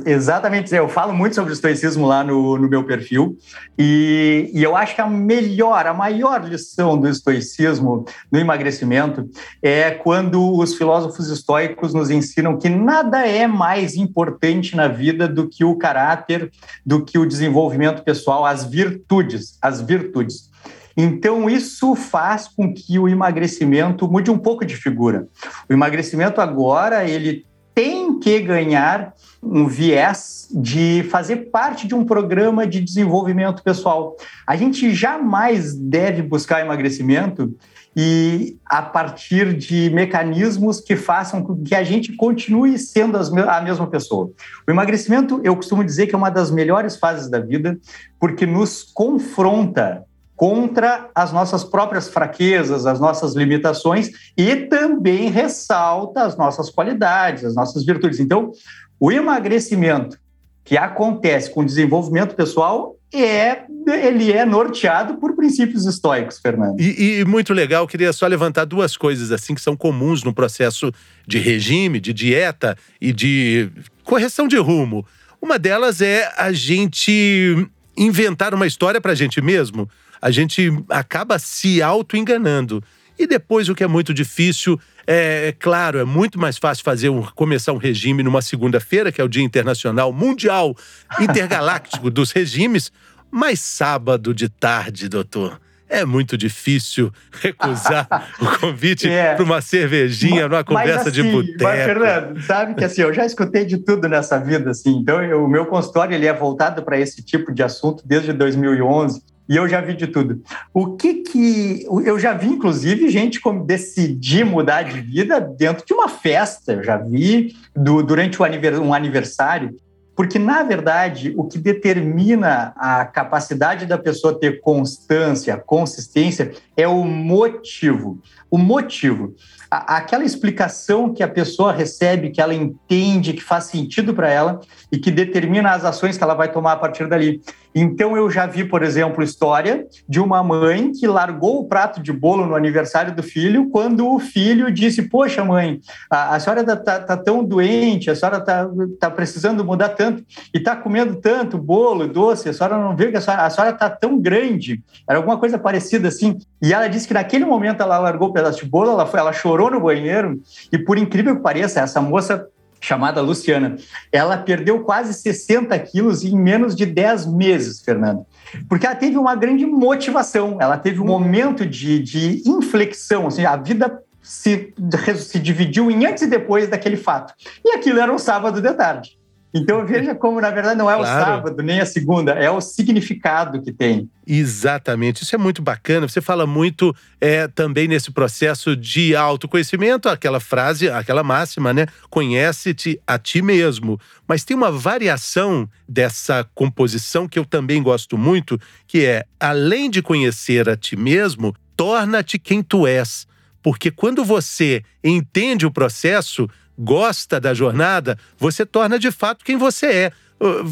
Exatamente, 0.06 0.74
eu 0.74 0.88
falo 0.88 1.14
muito 1.14 1.34
sobre 1.36 1.52
estoicismo 1.52 2.06
lá 2.06 2.24
no, 2.24 2.58
no 2.58 2.70
meu 2.70 2.84
perfil, 2.84 3.38
e, 3.78 4.52
e, 4.54 4.62
eu 4.62 4.76
acho 4.76 4.94
que 4.94 5.02
a 5.02 5.08
melhor, 5.08 5.88
a 5.88 5.94
maior 5.94 6.48
lição 6.48 6.98
do 6.98 7.08
estoicismo 7.08 8.06
no 8.32 8.40
emagrecimento 8.40 9.28
é 9.62 9.90
quando 9.90 10.56
os 10.56 10.76
filósofos 10.76 11.28
estoicos 11.28 11.94
nos 11.94 12.12
ensinam 12.12 12.58
que 12.58 12.70
nada 12.70 13.28
é 13.28 13.48
mais 13.48 13.96
importante 13.96 14.76
na 14.76 14.88
vida 14.88 15.28
do 15.28 15.50
que 15.50 15.66
o 15.66 15.76
caráter, 15.76 16.52
do 16.86 17.04
que 17.04 17.18
o 17.18 17.26
desenvolvimento 17.26 18.04
pessoal, 18.04 18.46
as 18.46 18.64
virtudes, 18.64 19.58
as 19.62 19.82
virtudes. 19.82 20.52
Então, 20.96 21.50
isso 21.50 21.96
faz 21.96 22.48
com 22.48 22.72
que 22.72 23.00
o 23.00 23.10
emagrecimento 23.10 24.08
mude 24.08 24.30
um 24.30 24.38
pouco 24.38 24.64
de 24.64 24.76
figura. 24.76 25.28
O 25.68 25.74
emagrecimento 25.74 26.40
agora, 26.40 27.10
ele 27.10 27.46
tem 27.74 28.20
que 28.20 28.40
ganhar 28.40 29.14
um 29.44 29.68
viés 29.68 30.48
de 30.52 31.04
fazer 31.10 31.50
parte 31.52 31.88
de 31.88 31.94
um 31.94 32.06
programa 32.06 32.66
de 32.66 32.80
desenvolvimento 32.80 33.62
pessoal. 33.64 34.16
A 34.48 34.56
gente 34.56 34.94
jamais 34.94 35.74
deve 35.74 36.22
buscar 36.22 36.62
emagrecimento 36.62 37.54
e 37.96 38.58
a 38.66 38.82
partir 38.82 39.54
de 39.54 39.90
mecanismos 39.92 40.80
que 40.80 40.96
façam 40.96 41.44
com 41.44 41.62
que 41.62 41.76
a 41.76 41.84
gente 41.84 42.16
continue 42.16 42.78
sendo 42.80 43.18
a 43.18 43.62
mesma 43.62 43.88
pessoa. 43.88 44.32
O 44.68 44.72
emagrecimento, 44.72 45.40
eu 45.44 45.56
costumo 45.56 45.84
dizer 45.84 46.08
que 46.08 46.16
é 46.16 46.18
uma 46.18 46.32
das 46.32 46.50
melhores 46.50 46.96
fases 46.96 47.30
da 47.30 47.40
vida, 47.40 47.78
porque 48.20 48.46
nos 48.46 48.82
confronta 48.82 50.04
contra 50.36 51.10
as 51.14 51.32
nossas 51.32 51.64
próprias 51.64 52.10
fraquezas, 52.10 52.86
as 52.86 53.00
nossas 53.00 53.36
limitações 53.36 54.10
e 54.36 54.56
também 54.56 55.30
ressalta 55.30 56.24
as 56.24 56.36
nossas 56.36 56.70
qualidades, 56.70 57.46
as 57.46 57.56
nossas 57.56 57.86
virtudes. 57.86 58.20
Então, 58.20 58.52
o 59.00 59.12
emagrecimento 59.12 60.18
que 60.64 60.78
acontece 60.78 61.52
com 61.52 61.62
o 61.62 61.66
desenvolvimento 61.66 62.36
pessoal 62.36 62.96
é 63.14 63.64
ele 63.86 64.32
é 64.32 64.46
norteado 64.46 65.16
por 65.16 65.36
princípios 65.36 65.86
estoicos, 65.86 66.40
Fernando. 66.40 66.80
E, 66.80 67.20
e, 67.20 67.26
muito 67.26 67.54
legal, 67.54 67.88
queria 67.88 68.14
só 68.14 68.26
levantar 68.26 68.66
duas 68.66 68.96
coisas 68.96 69.32
assim 69.32 69.54
que 69.54 69.62
são 69.62 69.76
comuns 69.76 70.24
no 70.24 70.34
processo 70.34 70.92
de 71.28 71.38
regime, 71.38 72.00
de 72.00 72.14
dieta 72.14 72.78
e 73.00 73.12
de 73.12 73.70
correção 74.04 74.48
de 74.48 74.58
rumo. 74.58 75.06
Uma 75.42 75.60
delas 75.60 76.02
é 76.02 76.32
a 76.38 76.52
gente 76.54 77.68
inventar 77.96 78.54
uma 78.54 78.66
história 78.66 79.02
para 79.02 79.12
a 79.12 79.16
gente 79.16 79.42
mesmo. 79.42 79.90
A 80.22 80.32
gente 80.32 80.72
acaba 80.90 81.38
se 81.38 81.82
auto-enganando. 81.82 82.82
E 83.20 83.28
depois, 83.28 83.70
o 83.70 83.76
que 83.76 83.84
é 83.84 83.88
muito 83.88 84.14
difícil, 84.14 84.80
é, 85.06 85.48
é 85.48 85.52
claro, 85.52 86.00
é 86.00 86.04
muito 86.04 86.40
mais 86.40 86.58
fácil 86.58 86.84
fazer 86.84 87.10
um, 87.10 87.24
começar 87.24 87.74
um 87.74 87.78
regime 87.78 88.24
numa 88.24 88.42
segunda-feira, 88.42 89.12
que 89.12 89.20
é 89.20 89.24
o 89.24 89.28
Dia 89.28 89.44
Internacional 89.44 90.14
Mundial 90.14 90.76
Intergaláctico 91.20 92.10
dos 92.10 92.32
Regimes, 92.32 92.92
mas 93.30 93.60
sábado 93.60 94.34
de 94.34 94.48
tarde, 94.48 95.10
doutor. 95.10 95.60
É 95.90 96.06
muito 96.06 96.36
difícil 96.38 97.12
recusar 97.32 98.08
o 98.42 98.60
convite 98.60 99.08
é. 99.08 99.36
para 99.36 99.44
uma 99.44 99.62
cervejinha, 99.62 100.48
numa 100.48 100.64
conversa 100.64 101.10
assim, 101.10 101.22
de 101.22 101.24
boteco. 101.24 101.64
Mas, 101.64 101.84
Fernando, 101.84 102.42
sabe 102.42 102.74
que 102.74 102.84
assim, 102.84 103.02
eu 103.02 103.14
já 103.14 103.26
escutei 103.26 103.64
de 103.64 103.78
tudo 103.78 104.08
nessa 104.10 104.40
vida, 104.40 104.72
assim. 104.72 104.98
Então, 104.98 105.22
eu, 105.22 105.44
o 105.44 105.48
meu 105.48 105.68
consultório 105.68 106.16
ele 106.16 106.26
é 106.26 106.34
voltado 106.34 106.82
para 106.82 107.00
esse 107.00 107.22
tipo 107.22 107.54
de 107.54 107.62
assunto 107.62 108.02
desde 108.08 108.34
2011 108.34 109.22
e 109.48 109.56
eu 109.58 109.68
já 109.68 109.82
vi 109.82 109.94
de 109.94 110.08
tudo. 110.08 110.42
O 110.74 110.96
que 110.96 111.16
que. 111.16 111.86
Eu 112.06 112.18
já 112.18 112.34
vi, 112.34 112.48
inclusive, 112.48 113.10
gente 113.10 113.42
como 113.42 113.66
decidir 113.66 114.46
mudar 114.46 114.84
de 114.84 115.02
vida 115.02 115.40
dentro 115.40 115.86
de 115.86 115.94
uma 115.94 116.08
festa. 116.08 116.74
Eu 116.74 116.84
já 116.84 116.98
vi 116.98 117.56
do, 117.76 118.02
durante 118.02 118.42
um 118.42 118.94
aniversário. 118.94 119.76
Porque, 120.16 120.38
na 120.38 120.62
verdade, 120.62 121.34
o 121.36 121.44
que 121.44 121.58
determina 121.58 122.72
a 122.78 123.04
capacidade 123.04 123.88
da 123.88 123.98
pessoa 123.98 124.40
ter 124.40 124.62
constância, 124.62 125.58
consistência, 125.58 126.52
é 126.78 126.88
o 126.88 127.04
motivo. 127.04 128.20
O 128.50 128.58
motivo. 128.58 129.34
aquela 129.72 130.24
explicação 130.24 131.12
que 131.12 131.24
a 131.24 131.28
pessoa 131.28 131.74
recebe, 131.74 132.30
que 132.30 132.40
ela 132.40 132.54
entende, 132.54 133.34
que 133.34 133.42
faz 133.42 133.64
sentido 133.66 134.14
para 134.14 134.30
ela 134.30 134.62
e 134.92 135.00
que 135.00 135.10
determina 135.10 135.72
as 135.72 135.84
ações 135.84 136.16
que 136.16 136.24
ela 136.24 136.36
vai 136.36 136.52
tomar 136.52 136.74
a 136.74 136.78
partir 136.78 137.08
dali. 137.08 137.42
Então, 137.76 138.16
eu 138.16 138.30
já 138.30 138.46
vi, 138.46 138.64
por 138.64 138.84
exemplo, 138.84 139.24
história 139.24 139.86
de 140.08 140.20
uma 140.20 140.44
mãe 140.44 140.92
que 140.92 141.08
largou 141.08 141.62
o 141.62 141.66
prato 141.66 142.02
de 142.02 142.12
bolo 142.12 142.46
no 142.46 142.56
aniversário 142.56 143.16
do 143.16 143.24
filho 143.24 143.70
quando 143.70 144.08
o 144.08 144.20
filho 144.20 144.72
disse: 144.72 145.04
Poxa, 145.04 145.44
mãe, 145.44 145.80
a, 146.10 146.36
a 146.36 146.40
senhora 146.40 146.62
está 146.62 146.76
tá, 146.76 147.00
tá 147.00 147.18
tão 147.18 147.44
doente, 147.44 148.10
a 148.10 148.16
senhora 148.16 148.38
está 148.38 148.70
tá 149.00 149.10
precisando 149.10 149.66
mudar 149.66 149.90
tanto 149.90 150.24
e 150.54 150.58
está 150.58 150.76
comendo 150.76 151.16
tanto 151.16 151.58
bolo, 151.58 152.08
doce, 152.08 152.50
a 152.50 152.54
senhora 152.54 152.78
não 152.78 152.96
vê 152.96 153.10
que 153.10 153.18
a 153.18 153.22
senhora 153.22 153.72
está 153.72 153.90
tão 153.90 154.20
grande. 154.20 154.82
Era 155.08 155.18
alguma 155.18 155.38
coisa 155.38 155.58
parecida 155.58 156.08
assim. 156.08 156.38
E 156.62 156.74
ela 156.74 156.88
disse 156.88 157.08
que 157.08 157.14
naquele 157.14 157.46
momento 157.46 157.82
ela 157.82 158.00
largou 158.00 158.30
o 158.30 158.34
pedaço 158.34 158.64
de 158.64 158.70
bolo, 158.70 158.92
ela, 158.92 159.06
foi, 159.06 159.20
ela 159.20 159.34
chorou 159.34 159.72
no 159.72 159.80
banheiro 159.80 160.40
e, 160.72 160.78
por 160.78 160.98
incrível 160.98 161.36
que 161.36 161.42
pareça, 161.42 161.82
essa 161.82 162.02
moça 162.02 162.48
chamada 162.84 163.22
Luciana. 163.22 163.78
Ela 164.12 164.38
perdeu 164.38 164.82
quase 164.82 165.14
60 165.14 165.78
quilos 165.80 166.24
em 166.24 166.36
menos 166.36 166.76
de 166.76 166.86
10 166.86 167.28
meses, 167.28 167.82
Fernando. 167.82 168.26
Porque 168.68 168.86
ela 168.86 168.96
teve 168.96 169.18
uma 169.18 169.36
grande 169.36 169.66
motivação, 169.66 170.58
ela 170.60 170.78
teve 170.78 171.00
um 171.00 171.06
momento 171.06 171.66
de, 171.66 172.00
de 172.00 172.44
inflexão, 172.46 173.28
assim, 173.28 173.46
a 173.46 173.56
vida 173.56 174.00
se, 174.22 174.74
se 175.16 175.40
dividiu 175.40 175.90
em 175.90 176.06
antes 176.06 176.24
e 176.24 176.28
depois 176.28 176.68
daquele 176.68 176.98
fato. 176.98 177.34
E 177.64 177.72
aquilo 177.72 178.00
era 178.00 178.14
um 178.14 178.20
sábado 178.20 178.62
de 178.62 178.74
tarde. 178.74 179.18
Então 179.54 179.86
veja 179.86 180.16
como, 180.16 180.42
na 180.42 180.50
verdade, 180.50 180.78
não 180.78 180.90
é 180.90 180.96
claro. 180.96 181.04
o 181.04 181.26
sábado 181.26 181.62
nem 181.62 181.80
a 181.80 181.86
segunda, 181.86 182.32
é 182.32 182.50
o 182.50 182.60
significado 182.60 183.62
que 183.62 183.72
tem. 183.72 184.10
Exatamente, 184.26 185.22
isso 185.22 185.36
é 185.36 185.38
muito 185.38 185.62
bacana. 185.62 186.08
Você 186.08 186.22
fala 186.22 186.48
muito 186.48 186.96
é, 187.22 187.48
também 187.48 187.88
nesse 187.88 188.12
processo 188.12 188.76
de 188.76 189.16
autoconhecimento, 189.16 190.10
aquela 190.10 190.40
frase, 190.40 190.90
aquela 190.90 191.24
máxima, 191.24 191.72
né? 191.72 191.86
Conhece-te 192.10 193.00
a 193.06 193.20
ti 193.20 193.44
mesmo. 193.44 194.00
Mas 194.28 194.44
tem 194.44 194.58
uma 194.58 194.72
variação 194.72 195.70
dessa 195.88 196.44
composição 196.56 197.28
que 197.28 197.38
eu 197.38 197.46
também 197.46 197.84
gosto 197.84 198.18
muito, 198.18 198.60
que 198.88 199.06
é 199.06 199.24
além 199.40 199.88
de 199.88 200.02
conhecer 200.02 200.68
a 200.68 200.76
ti 200.76 200.96
mesmo, 200.96 201.54
torna-te 201.76 202.40
quem 202.40 202.64
tu 202.64 202.88
és. 202.88 203.28
Porque 203.62 203.90
quando 203.90 204.26
você 204.26 204.84
entende 205.02 205.66
o 205.66 205.72
processo, 205.72 206.50
gosta 206.78 207.40
da 207.40 207.54
jornada, 207.54 208.18
você 208.38 208.66
torna 208.66 208.98
de 208.98 209.12
fato 209.12 209.46
quem 209.46 209.58
você 209.58 209.86
é. 209.88 210.12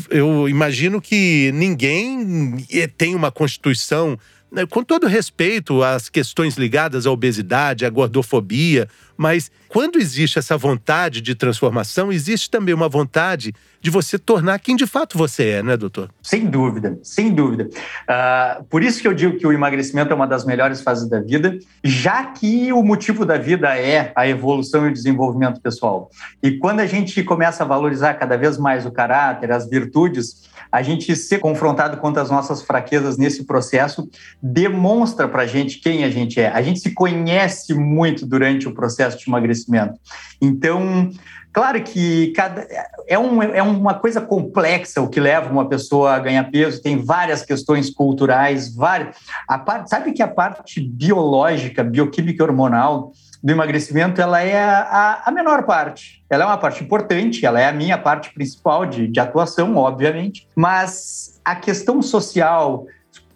Eu 0.09 0.49
imagino 0.49 0.99
que 1.01 1.51
ninguém 1.53 2.65
eh, 2.71 2.87
tem 2.87 3.15
uma 3.15 3.31
constituição 3.31 4.17
né, 4.51 4.65
com 4.65 4.83
todo 4.83 5.07
respeito 5.07 5.81
às 5.81 6.09
questões 6.09 6.57
ligadas 6.57 7.05
à 7.05 7.11
obesidade, 7.11 7.85
à 7.85 7.89
gordofobia, 7.89 8.89
mas 9.21 9.51
quando 9.67 9.99
existe 9.99 10.39
essa 10.39 10.57
vontade 10.57 11.21
de 11.21 11.35
transformação, 11.35 12.11
existe 12.11 12.49
também 12.49 12.73
uma 12.73 12.89
vontade 12.89 13.53
de 13.79 13.91
você 13.91 14.17
tornar 14.17 14.57
quem 14.57 14.75
de 14.75 14.87
fato 14.87 15.15
você 15.15 15.49
é, 15.49 15.63
né, 15.63 15.77
doutor? 15.77 16.09
Sem 16.23 16.47
dúvida, 16.47 16.97
sem 17.03 17.31
dúvida. 17.31 17.69
Uh, 18.09 18.63
por 18.63 18.81
isso 18.81 18.99
que 18.99 19.07
eu 19.07 19.13
digo 19.13 19.37
que 19.37 19.45
o 19.45 19.53
emagrecimento 19.53 20.11
é 20.11 20.15
uma 20.15 20.25
das 20.25 20.43
melhores 20.43 20.81
fases 20.81 21.07
da 21.07 21.19
vida, 21.19 21.59
já 21.83 22.25
que 22.25 22.73
o 22.73 22.81
motivo 22.81 23.23
da 23.23 23.37
vida 23.37 23.77
é 23.77 24.11
a 24.15 24.27
evolução 24.27 24.87
e 24.87 24.89
o 24.89 24.93
desenvolvimento 24.93 25.61
pessoal. 25.61 26.09
E 26.41 26.57
quando 26.57 26.79
a 26.79 26.87
gente 26.87 27.23
começa 27.23 27.63
a 27.63 27.67
valorizar 27.67 28.15
cada 28.15 28.35
vez 28.35 28.57
mais 28.57 28.87
o 28.87 28.91
caráter, 28.91 29.51
as 29.51 29.69
virtudes, 29.69 30.49
a 30.71 30.81
gente 30.81 31.15
ser 31.15 31.39
confrontado 31.39 31.97
com 31.97 32.07
as 32.07 32.29
nossas 32.29 32.61
fraquezas 32.61 33.17
nesse 33.17 33.43
processo 33.43 34.09
demonstra 34.41 35.27
para 35.27 35.43
a 35.43 35.47
gente 35.47 35.79
quem 35.79 36.05
a 36.05 36.09
gente 36.09 36.39
é. 36.39 36.47
A 36.47 36.61
gente 36.61 36.79
se 36.79 36.91
conhece 36.93 37.73
muito 37.73 38.25
durante 38.25 38.67
o 38.67 38.73
processo 38.73 39.10
de 39.19 39.29
emagrecimento. 39.29 39.99
Então, 40.41 41.11
Claro 41.53 41.83
que 41.83 42.31
cada, 42.31 42.65
é, 43.07 43.19
um, 43.19 43.43
é 43.43 43.61
uma 43.61 43.93
coisa 43.93 44.21
complexa 44.21 45.01
o 45.01 45.09
que 45.09 45.19
leva 45.19 45.51
uma 45.51 45.67
pessoa 45.67 46.13
a 46.13 46.19
ganhar 46.19 46.45
peso, 46.45 46.81
tem 46.81 47.03
várias 47.03 47.43
questões 47.43 47.89
culturais, 47.89 48.73
várias. 48.73 49.17
A 49.47 49.57
parte, 49.59 49.89
sabe 49.89 50.13
que 50.13 50.23
a 50.23 50.29
parte 50.29 50.79
biológica, 50.79 51.83
bioquímica 51.83 52.41
hormonal 52.41 53.11
do 53.43 53.51
emagrecimento 53.51 54.21
ela 54.21 54.41
é 54.41 54.63
a, 54.63 55.23
a, 55.25 55.31
menor 55.31 55.63
parte. 55.63 56.23
Ela 56.29 56.43
é 56.43 56.47
uma 56.47 56.57
parte 56.57 56.83
importante, 56.83 57.45
ela 57.45 57.59
é 57.59 57.67
a 57.67 57.73
minha 57.73 57.97
parte 57.97 58.33
principal 58.33 58.85
de, 58.85 59.07
de 59.07 59.19
atuação, 59.19 59.75
obviamente, 59.75 60.47
mas 60.55 61.41
a 61.43 61.55
questão 61.55 62.01
social, 62.01 62.85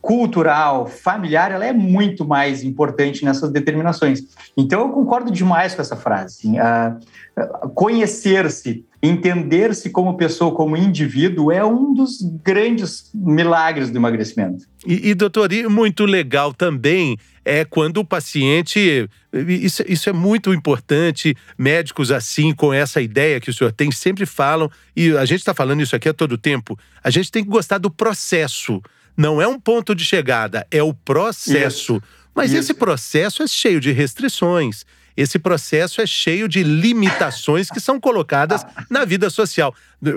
cultural, 0.05 0.85
familiar, 0.85 1.51
ela 1.51 1.65
é 1.65 1.74
muito 1.74 2.24
mais 2.24 2.63
importante 2.63 3.25
nessas 3.25 3.51
determinações. 3.51 4.21
Então, 4.55 4.81
eu 4.81 4.89
concordo 4.89 5.31
demais 5.31 5.74
com 5.74 5.81
essa 5.81 5.95
frase. 5.95 6.47
Uh, 6.47 7.69
conhecer-se, 7.74 8.85
entender-se 9.01 9.89
como 9.89 10.15
pessoa, 10.15 10.53
como 10.53 10.77
indivíduo, 10.77 11.51
é 11.51 11.65
um 11.65 11.91
dos 11.91 12.21
grandes 12.43 13.09
milagres 13.15 13.89
do 13.89 13.97
emagrecimento. 13.97 14.65
E, 14.85 15.09
e 15.09 15.15
doutor, 15.15 15.51
e 15.51 15.67
muito 15.67 16.05
legal 16.05 16.53
também 16.53 17.17
é 17.43 17.65
quando 17.65 17.97
o 17.97 18.05
paciente. 18.05 19.09
Isso, 19.33 19.83
isso 19.88 20.07
é 20.07 20.13
muito 20.13 20.53
importante. 20.53 21.35
Médicos, 21.57 22.12
assim, 22.12 22.53
com 22.53 22.71
essa 22.71 23.01
ideia 23.01 23.39
que 23.39 23.50
o 23.50 23.53
senhor 23.53 23.71
tem, 23.71 23.91
sempre 23.91 24.27
falam, 24.27 24.69
e 24.95 25.17
a 25.17 25.25
gente 25.25 25.39
está 25.39 25.55
falando 25.55 25.81
isso 25.81 25.95
aqui 25.95 26.07
a 26.07 26.13
todo 26.13 26.38
tempo, 26.38 26.77
a 27.03 27.09
gente 27.09 27.31
tem 27.31 27.43
que 27.43 27.50
gostar 27.50 27.79
do 27.79 27.89
processo 27.89 28.79
não 29.15 29.41
é 29.41 29.48
um 29.48 29.60
ponto 29.60 29.95
de 29.95 30.03
chegada, 30.03 30.65
é 30.69 30.84
o 30.84 30.93
processo. 30.93 31.95
Isso. 31.98 32.03
Mas 32.34 32.51
Isso. 32.51 32.60
esse 32.60 32.74
processo 32.74 33.41
é 33.41 33.48
cheio 33.48 33.79
de 33.79 33.91
restrições. 33.91 34.86
Esse 35.15 35.39
processo 35.39 36.01
é 36.01 36.05
cheio 36.05 36.45
de 36.45 36.62
limitações 36.62 37.69
que 37.69 37.79
são 37.79 38.00
colocadas 38.00 38.65
na 38.91 39.05
vida 39.05 39.29
social. 39.29 39.74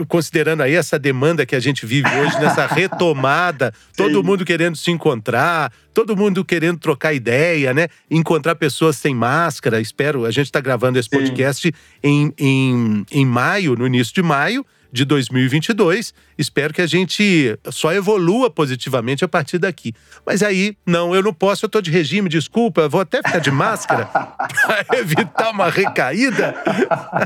Considerando 0.09 0.63
aí 0.63 0.75
essa 0.75 0.99
demanda 0.99 1.47
que 1.47 1.55
a 1.55 1.61
gente 1.61 1.87
vive 1.87 2.09
hoje, 2.17 2.37
nessa 2.41 2.67
retomada, 2.75 3.73
todo 3.97 4.25
mundo 4.25 4.45
querendo 4.45 4.77
se 4.77 4.91
encontrar, 4.91 5.73
todo 5.95 6.17
mundo 6.17 6.45
querendo 6.45 6.81
trocar 6.81 7.15
ideia, 7.15 7.73
né? 7.73 7.87
Encontrar 8.11 8.57
pessoas 8.57 8.97
sem 8.97 9.15
máscara. 9.15 9.81
Espero, 9.81 10.25
a 10.25 10.33
gente 10.33 10.47
está 10.47 10.61
gravando 10.61 10.99
esse 10.99 11.09
podcast 11.09 11.73
em, 12.03 12.33
em, 12.37 13.07
em 13.13 13.25
maio, 13.25 13.77
no 13.77 13.87
início 13.87 14.13
de 14.13 14.23
maio 14.23 14.67
de 14.93 15.05
2022. 15.05 16.15
Espero 16.37 16.73
que 16.73 16.83
a 16.83 16.87
gente 16.87 17.59
só 17.71 17.93
evolua 17.93 18.51
positivamente 18.51 19.25
a 19.25 19.29
partir 19.29 19.59
daqui. 19.59 19.93
Mas 20.25 20.43
aí, 20.43 20.77
não, 20.87 21.15
eu 21.15 21.23
não 21.23 21.33
posso, 21.33 21.65
eu 21.65 21.69
tô 21.69 21.81
de 21.81 21.91
regime, 21.91 22.29
desculpa, 22.29 22.89
vou 22.89 23.01
até 23.01 23.19
ficar 23.19 23.39
de 23.39 23.51
máscara 23.51 24.07
para 24.07 24.99
evitar 24.99 25.51
uma 25.51 25.69
recaída. 25.69 26.55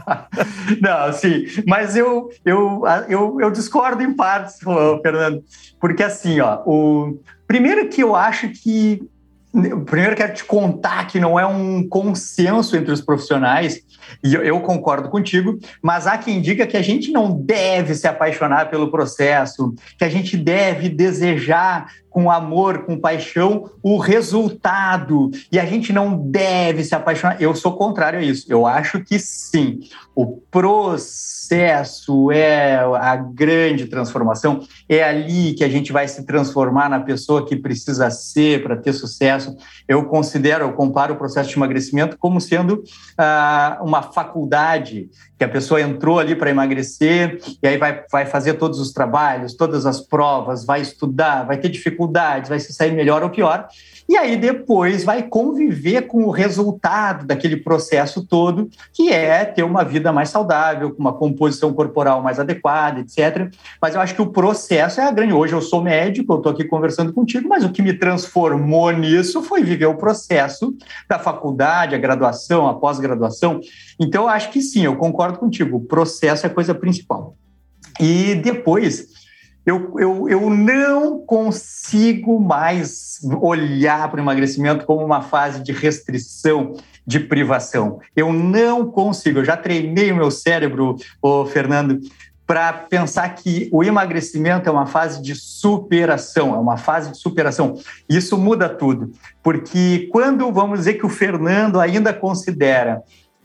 não, 0.81 1.13
sim, 1.13 1.47
mas 1.67 1.97
eu, 1.97 2.31
eu, 2.45 2.83
eu, 3.09 3.39
eu 3.41 3.51
discordo 3.51 4.03
em 4.03 4.15
partes, 4.15 4.59
Fernando, 5.03 5.43
porque 5.81 6.03
assim, 6.03 6.41
ó, 6.41 6.63
o 6.67 7.21
primeiro 7.47 7.89
que 7.89 8.03
eu 8.03 8.17
acho 8.17 8.49
que 8.49 9.03
Primeiro, 9.85 10.17
quero 10.17 10.33
te 10.33 10.45
contar 10.45 11.07
que 11.07 11.21
não 11.21 11.39
é 11.39 11.47
um 11.47 11.87
consenso 11.87 12.75
entre 12.75 12.91
os 12.91 13.03
profissionais, 13.03 13.83
e 14.25 14.35
eu, 14.35 14.61
concordo 14.61 15.11
contigo, 15.11 15.59
mas 15.83 16.07
há 16.07 16.17
quem 16.17 16.41
diga 16.41 16.67
que 16.67 16.77
a 16.77 16.83
gente 16.83 17.13
não 17.13 17.31
deve 17.31 17.95
se 17.95 18.09
apaixonar 18.09 18.71
pelo 18.71 18.91
processo, 18.91 19.75
que 19.99 20.05
a 20.05 20.09
gente 20.09 20.39
deve 20.39 20.89
desejar 20.89 21.87
com 22.13 22.31
amor, 22.31 22.85
com 22.85 22.99
paixão, 22.99 23.71
o 23.83 23.97
resultado. 23.97 25.31
E 25.51 25.59
a 25.59 25.65
gente 25.65 25.93
não 25.93 26.17
deve 26.17 26.85
se 26.85 26.95
apaixonar. 26.95 27.41
Eu 27.41 27.55
sou 27.55 27.73
contrário 27.77 28.19
a 28.19 28.23
isso. 28.23 28.47
Eu 28.49 28.67
acho 28.67 29.03
que 29.03 29.19
sim. 29.19 29.81
O 30.15 30.27
processo 30.51 32.31
é 32.31 32.77
a 32.77 33.17
grande 33.17 33.87
transformação. 33.87 34.61
É 34.87 35.03
ali 35.03 35.55
que 35.55 35.65
a 35.65 35.69
gente 35.69 35.91
vai 35.91 36.07
se 36.07 36.25
transformar 36.27 36.91
na 36.91 37.01
pessoa 37.01 37.47
que 37.47 37.57
precisa 37.57 38.11
ser 38.11 38.63
para 38.63 38.77
ter 38.77 38.93
sucesso. 38.93 39.57
Eu 39.89 40.05
considero, 40.05 40.65
eu 40.65 40.73
comparo 40.75 41.15
o 41.15 41.17
processo 41.17 41.49
de 41.49 41.57
emagrecimento 41.57 42.19
como 42.19 42.41
sendo 42.41 42.85
ah, 43.17 43.79
uma 43.83 44.03
faculdade 44.03 45.09
que 45.39 45.45
a 45.45 45.49
pessoa 45.49 45.81
entrou 45.81 46.21
ali 46.21 46.37
para 46.37 46.51
emagrecer 46.51 47.41
e 47.63 47.67
aí 47.67 47.77
vai, 47.77 48.05
vai 48.13 48.27
fazer 48.27 48.55
todos 48.55 48.79
os 48.79 48.93
trabalhos, 48.93 49.55
todas 49.55 49.87
as 49.87 50.01
provas, 50.01 50.65
vai 50.65 50.81
estudar, 50.81 51.45
vai 51.45 51.57
ter 51.57 51.69
dificuldades, 52.03 52.49
vai 52.49 52.59
se 52.59 52.73
sair 52.73 52.93
melhor 52.93 53.23
ou 53.23 53.31
pior. 53.31 53.69
E 54.09 54.17
aí 54.17 54.37
depois 54.37 55.05
vai 55.05 55.23
conviver 55.23 56.03
com 56.03 56.25
o 56.25 56.31
resultado 56.31 57.25
daquele 57.25 57.57
processo 57.57 58.27
todo, 58.27 58.69
que 58.93 59.11
é 59.11 59.45
ter 59.45 59.63
uma 59.63 59.85
vida 59.85 60.13
mais 60.13 60.29
saudável, 60.29 60.93
com 60.93 61.01
uma 61.01 61.13
composição 61.13 61.73
corporal 61.73 62.23
mais 62.23 62.39
adequada, 62.39 63.01
etc. 63.01 63.53
Mas 63.81 63.95
eu 63.95 64.01
acho 64.01 64.15
que 64.15 64.23
o 64.23 64.31
processo 64.31 65.01
é 65.01 65.05
a 65.05 65.11
grande. 65.11 65.33
Hoje 65.33 65.55
eu 65.55 65.63
sou 65.63 65.83
médico, 65.83 66.33
eu 66.33 66.39
estou 66.39 66.53
aqui 66.53 66.65
conversando 66.65 67.13
contigo, 67.13 67.49
mas 67.49 67.65
o 67.65 67.71
que 67.71 67.81
me 67.81 67.95
transformou 67.95 68.91
nisso 68.91 69.43
foi 69.43 69.63
viver 69.63 69.87
o 69.87 69.95
processo 69.95 70.75
da 71.09 71.19
faculdade, 71.19 71.95
a 71.95 71.99
graduação, 71.99 72.67
a 72.67 72.75
pós-graduação. 72.75 73.61
Então 73.99 74.25
eu 74.25 74.29
acho 74.29 74.51
que 74.51 74.61
sim, 74.61 74.85
eu 74.85 74.97
concordo 74.97 75.39
contigo, 75.39 75.77
o 75.77 75.81
processo 75.81 76.45
é 76.45 76.51
a 76.51 76.53
coisa 76.53 76.75
principal. 76.75 77.37
E 78.01 78.35
depois 78.35 79.22
eu, 79.65 79.95
eu, 79.99 80.29
eu 80.29 80.51
não 80.51 81.19
consigo 81.19 82.41
mais 82.41 83.21
olhar 83.41 84.11
para 84.11 84.19
o 84.19 84.23
emagrecimento 84.23 84.85
como 84.85 85.05
uma 85.05 85.23
fase 85.23 85.63
de 85.63 85.73
restrição, 85.73 86.75
de 87.07 87.21
privação. 87.21 88.01
Eu 88.15 88.33
não 88.33 88.91
consigo. 88.91 89.39
Eu 89.39 89.45
já 89.45 89.57
treinei 89.57 90.11
o 90.11 90.17
meu 90.17 90.31
cérebro, 90.31 90.97
ô 91.21 91.47
Fernando, 91.47 92.01
para 92.45 92.73
pensar 92.73 93.29
que 93.31 93.69
o 93.73 93.85
emagrecimento 93.85 94.69
é 94.69 94.73
uma 94.73 94.87
fase 94.87 95.23
de 95.23 95.35
superação, 95.35 96.55
é 96.55 96.59
uma 96.59 96.77
fase 96.77 97.13
de 97.13 97.19
superação. 97.19 97.79
Isso 98.09 98.37
muda 98.37 98.69
tudo, 98.69 99.13
porque 99.43 100.09
quando 100.11 100.53
vamos 100.53 100.81
dizer 100.81 100.95
que 100.95 101.07
o 101.07 101.09
Fernando 101.09 101.81
ainda 101.81 102.13
considera 102.13 103.03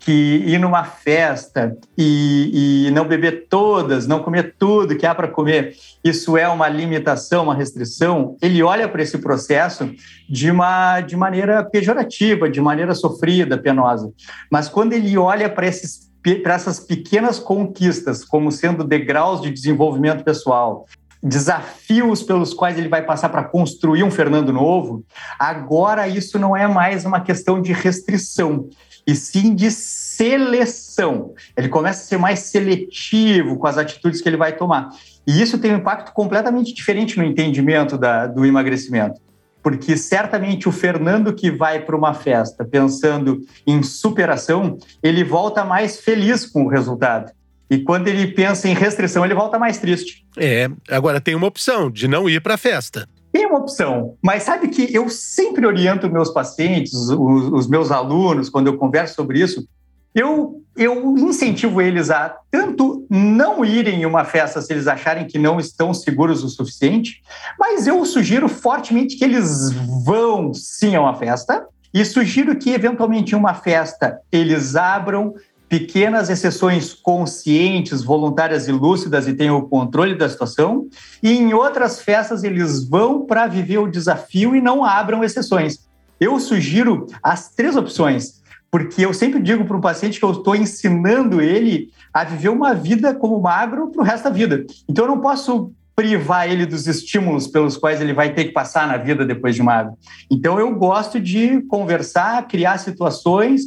que 0.08 0.42
ir 0.46 0.58
numa 0.58 0.86
festa 0.86 1.76
e, 1.98 2.86
e, 2.88 2.92
não 2.92 3.06
beber 3.06 3.48
todas, 3.50 4.08
não 4.08 4.24
comer 4.24 4.56
tudo 4.58 4.96
que 4.96 5.06
há 5.06 5.14
para 5.14 5.28
comer, 5.28 5.76
isso 6.02 6.38
é 6.38 6.48
uma 6.48 6.70
limitação, 6.70 7.44
uma 7.44 7.54
restrição, 7.54 8.38
ele 8.42 8.64
olha 8.64 8.88
para 8.88 9.04
esse 9.04 9.18
processo 9.18 9.94
de, 10.30 10.50
uma, 10.50 11.02
de 11.02 11.18
maneira 11.18 11.62
pejorativa, 11.62 12.50
de 12.50 12.62
maneira 12.62 12.96
sofrida, 12.96 13.58
penosa. 13.58 14.10
Mas 14.50 14.70
quando 14.70 14.94
ele 14.94 15.18
olha 15.18 15.50
para 15.50 15.68
esses 15.68 16.08
para 16.44 16.56
essas 16.56 16.80
pequenas 16.80 17.40
conquistas 17.40 18.26
como 18.26 18.52
sendo 18.52 18.84
degraus 18.84 19.42
de 19.42 19.50
desenvolvimento 19.50 20.26
pessoal, 20.26 20.86
desafios 21.22 22.22
pelos 22.24 22.54
quais 22.54 22.78
ele 22.78 22.88
vai 22.88 23.04
passar 23.04 23.30
para 23.30 23.44
construir 23.44 24.04
um 24.04 24.12
Fernando 24.12 24.54
novo, 24.54 25.04
agora 25.40 26.08
isso 26.08 26.38
não 26.38 26.56
é 26.56 26.68
mais 26.68 27.06
uma 27.06 27.22
questão 27.22 27.62
de 27.62 27.74
restrição, 27.74 28.70
e 29.08 29.16
sim 29.16 29.56
de 29.56 29.72
seleção. 29.72 31.34
Ele 31.56 31.70
começa 31.70 32.04
a 32.04 32.06
ser 32.06 32.18
mais 32.18 32.40
seletivo 32.40 33.58
com 33.58 33.66
as 33.66 33.78
atitudes 33.78 34.20
que 34.20 34.28
ele 34.28 34.36
vai 34.36 34.56
tomar. 34.56 34.90
E 35.26 35.42
isso 35.42 35.58
tem 35.58 35.72
um 35.72 35.78
impacto 35.78 36.12
completamente 36.12 36.74
diferente 36.74 37.18
no 37.18 37.24
entendimento 37.24 37.98
da, 37.98 38.28
do 38.28 38.46
emagrecimento. 38.46 39.22
Porque 39.64 39.96
certamente 39.96 40.68
o 40.68 40.72
Fernando 40.72 41.34
que 41.34 41.50
vai 41.50 41.80
para 41.80 41.96
uma 41.96 42.14
festa 42.14 42.66
pensando 42.66 43.40
em 43.66 43.82
superação, 43.82 44.78
ele 45.02 45.24
volta 45.24 45.64
mais 45.64 46.00
feliz 46.00 46.46
com 46.46 46.66
o 46.66 46.68
resultado. 46.68 47.32
E 47.70 47.80
quando 47.80 48.08
ele 48.08 48.28
pensa 48.28 48.68
em 48.68 48.74
restrição, 48.74 49.26
ele 49.26 49.34
volta 49.34 49.60
mais 49.60 49.78
triste. 49.78 50.26
É, 50.38 50.70
agora 50.90 51.20
tem 51.20 51.36
uma 51.36 51.48
opção 51.48 51.92
de 51.92 52.08
não 52.08 52.30
ir 52.30 52.42
para 52.42 52.54
a 52.54 52.58
festa. 52.58 53.08
Tem 53.32 53.46
uma 53.46 53.60
opção, 53.60 54.16
mas 54.22 54.44
sabe 54.44 54.70
que 54.70 54.94
eu 54.94 55.10
sempre 55.10 55.66
oriento 55.66 56.10
meus 56.10 56.30
pacientes, 56.30 56.94
os, 56.94 57.52
os 57.52 57.68
meus 57.68 57.92
alunos, 57.92 58.50
quando 58.50 58.68
eu 58.68 58.78
converso 58.78 59.16
sobre 59.16 59.40
isso, 59.40 59.68
eu, 60.16 60.64
eu 60.76 61.16
incentivo 61.18 61.80
eles 61.80 62.10
a 62.10 62.36
tanto 62.50 63.06
não 63.10 63.64
irem 63.64 64.02
em 64.02 64.06
uma 64.06 64.26
festa 64.26 64.62
se 64.62 64.74
eles 64.74 64.88
acharem 64.88 65.28
que 65.28 65.38
não 65.38 65.60
estão 65.60 65.94
seguros 65.94 66.44
o 66.44 66.50
suficiente, 66.50 67.22
mas 67.60 67.86
eu 67.86 68.04
sugiro 68.06 68.50
fortemente 68.50 69.16
que 69.16 69.24
eles 69.24 69.72
vão 70.04 70.54
sim 70.54 70.96
a 70.96 71.02
uma 71.02 71.14
festa 71.14 71.68
e 71.94 72.04
sugiro 72.04 72.56
que, 72.56 72.72
eventualmente, 72.72 73.34
em 73.34 73.38
uma 73.38 73.54
festa, 73.54 74.20
eles 74.32 74.76
abram 74.76 75.34
pequenas 75.70 76.30
exceções 76.30 76.94
conscientes, 76.94 78.04
voluntárias 78.04 78.68
e 78.68 78.72
lúcidas 78.72 79.28
e 79.28 79.34
tenham 79.34 79.58
o 79.58 79.68
controle 79.68 80.16
da 80.16 80.30
situação, 80.30 80.88
e 81.22 81.32
em 81.32 81.54
outras 81.54 82.02
festas 82.02 82.44
eles 82.44 82.88
vão 82.88 83.26
para 83.26 83.48
viver 83.48 83.78
o 83.80 83.92
desafio 83.92 84.56
e 84.56 84.62
não 84.62 84.84
abram 84.84 85.24
exceções. 85.24 85.88
Eu 86.20 86.40
sugiro 86.40 87.06
as 87.22 87.50
três 87.50 87.76
opções, 87.76 88.42
porque 88.72 89.06
eu 89.06 89.14
sempre 89.14 89.42
digo 89.42 89.66
para 89.66 89.78
um 89.78 89.82
paciente 89.82 90.20
que 90.20 90.26
eu 90.26 90.32
estou 90.32 90.56
ensinando 90.56 91.42
ele 91.42 91.90
a 92.14 92.24
viver 92.24 92.50
uma 92.50 92.74
vida 92.74 93.14
como 93.14 93.40
magro 93.42 93.92
para 93.92 94.02
o 94.02 94.06
resto 94.06 94.24
da 94.24 94.30
vida. 94.30 94.66
Então 94.88 95.06
eu 95.06 95.12
não 95.12 95.22
posso 95.22 95.72
privar 95.96 96.48
ele 96.48 96.66
dos 96.66 96.86
estímulos 96.86 97.48
pelos 97.48 97.76
quais 97.76 98.00
ele 98.00 98.14
vai 98.14 98.32
ter 98.32 98.46
que 98.46 98.52
passar 98.52 98.88
na 98.88 98.98
vida 98.98 99.26
depois 99.26 99.56
de 99.56 99.64
magro. 99.64 99.94
Então 100.30 100.60
eu 100.60 100.74
gosto 100.76 101.20
de 101.20 101.62
conversar, 101.64 102.48
criar 102.48 102.78
situações 102.78 103.62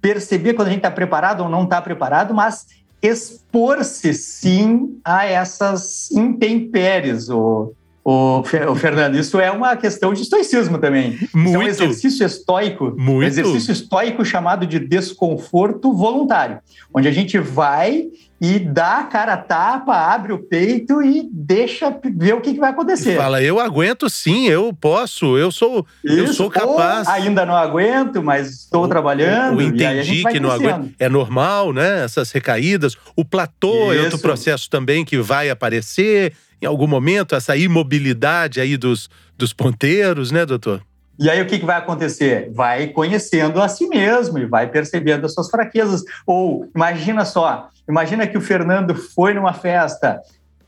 perceber 0.00 0.54
quando 0.54 0.68
a 0.68 0.70
gente 0.70 0.80
está 0.80 0.90
preparado 0.90 1.42
ou 1.42 1.48
não 1.48 1.64
está 1.64 1.80
preparado, 1.80 2.34
mas 2.34 2.66
expor-se 3.02 4.12
sim 4.14 5.00
a 5.04 5.24
essas 5.26 6.10
intempéries, 6.10 7.28
o, 7.28 7.72
o, 8.08 8.40
o, 8.40 8.74
Fernando. 8.74 9.16
Isso 9.16 9.38
é 9.38 9.50
uma 9.50 9.76
questão 9.76 10.14
de 10.14 10.22
estoicismo 10.22 10.78
também. 10.78 11.18
Muito. 11.34 11.54
é 11.54 11.58
um 11.58 11.62
exercício 11.62 12.24
estoico, 12.24 12.94
Muito. 12.96 13.18
um 13.18 13.22
exercício 13.22 13.70
estoico 13.70 14.24
chamado 14.24 14.66
de 14.66 14.78
desconforto 14.78 15.92
voluntário, 15.92 16.58
onde 16.94 17.06
a 17.06 17.12
gente 17.12 17.38
vai 17.38 18.06
e 18.40 18.58
dá 18.58 19.00
a 19.00 19.04
cara 19.04 19.34
a 19.34 19.36
tapa, 19.36 19.94
abre 19.94 20.32
o 20.32 20.38
peito 20.38 21.02
e 21.02 21.28
deixa 21.30 21.94
ver 22.14 22.34
o 22.34 22.40
que, 22.40 22.54
que 22.54 22.60
vai 22.60 22.70
acontecer. 22.70 23.16
Fala, 23.16 23.42
eu 23.42 23.60
aguento 23.60 24.08
sim, 24.08 24.48
eu 24.48 24.72
posso, 24.72 25.36
eu 25.36 25.50
sou, 25.50 25.84
Isso, 26.04 26.18
eu 26.18 26.32
sou 26.32 26.48
capaz. 26.48 27.06
ainda 27.08 27.44
não 27.44 27.56
aguento, 27.56 28.22
mas 28.22 28.48
estou 28.48 28.88
trabalhando. 28.88 29.60
Eu 29.60 29.68
entendi 29.68 30.24
que 30.24 30.40
não 30.40 30.50
aguento. 30.50 30.94
É 30.98 31.08
normal, 31.10 31.74
né? 31.74 32.04
Essas 32.04 32.30
recaídas. 32.30 32.96
O 33.14 33.24
platô 33.24 33.92
Isso. 33.92 34.00
é 34.00 34.04
outro 34.04 34.18
processo 34.20 34.70
também 34.70 35.04
que 35.04 35.18
vai 35.18 35.50
aparecer 35.50 36.32
em 36.60 36.66
algum 36.66 36.86
momento, 36.86 37.34
essa 37.34 37.56
imobilidade 37.56 38.60
aí 38.60 38.76
dos, 38.76 39.08
dos 39.36 39.52
ponteiros, 39.52 40.30
né, 40.30 40.44
doutor? 40.44 40.82
E 41.18 41.28
aí 41.28 41.42
o 41.42 41.46
que, 41.46 41.58
que 41.58 41.66
vai 41.66 41.76
acontecer? 41.76 42.50
Vai 42.54 42.88
conhecendo 42.88 43.60
a 43.60 43.68
si 43.68 43.88
mesmo 43.88 44.38
e 44.38 44.46
vai 44.46 44.68
percebendo 44.68 45.26
as 45.26 45.34
suas 45.34 45.50
fraquezas. 45.50 46.04
Ou 46.24 46.68
imagina 46.74 47.24
só, 47.24 47.70
imagina 47.88 48.26
que 48.26 48.38
o 48.38 48.40
Fernando 48.40 48.94
foi 48.94 49.34
numa 49.34 49.52
festa 49.52 50.20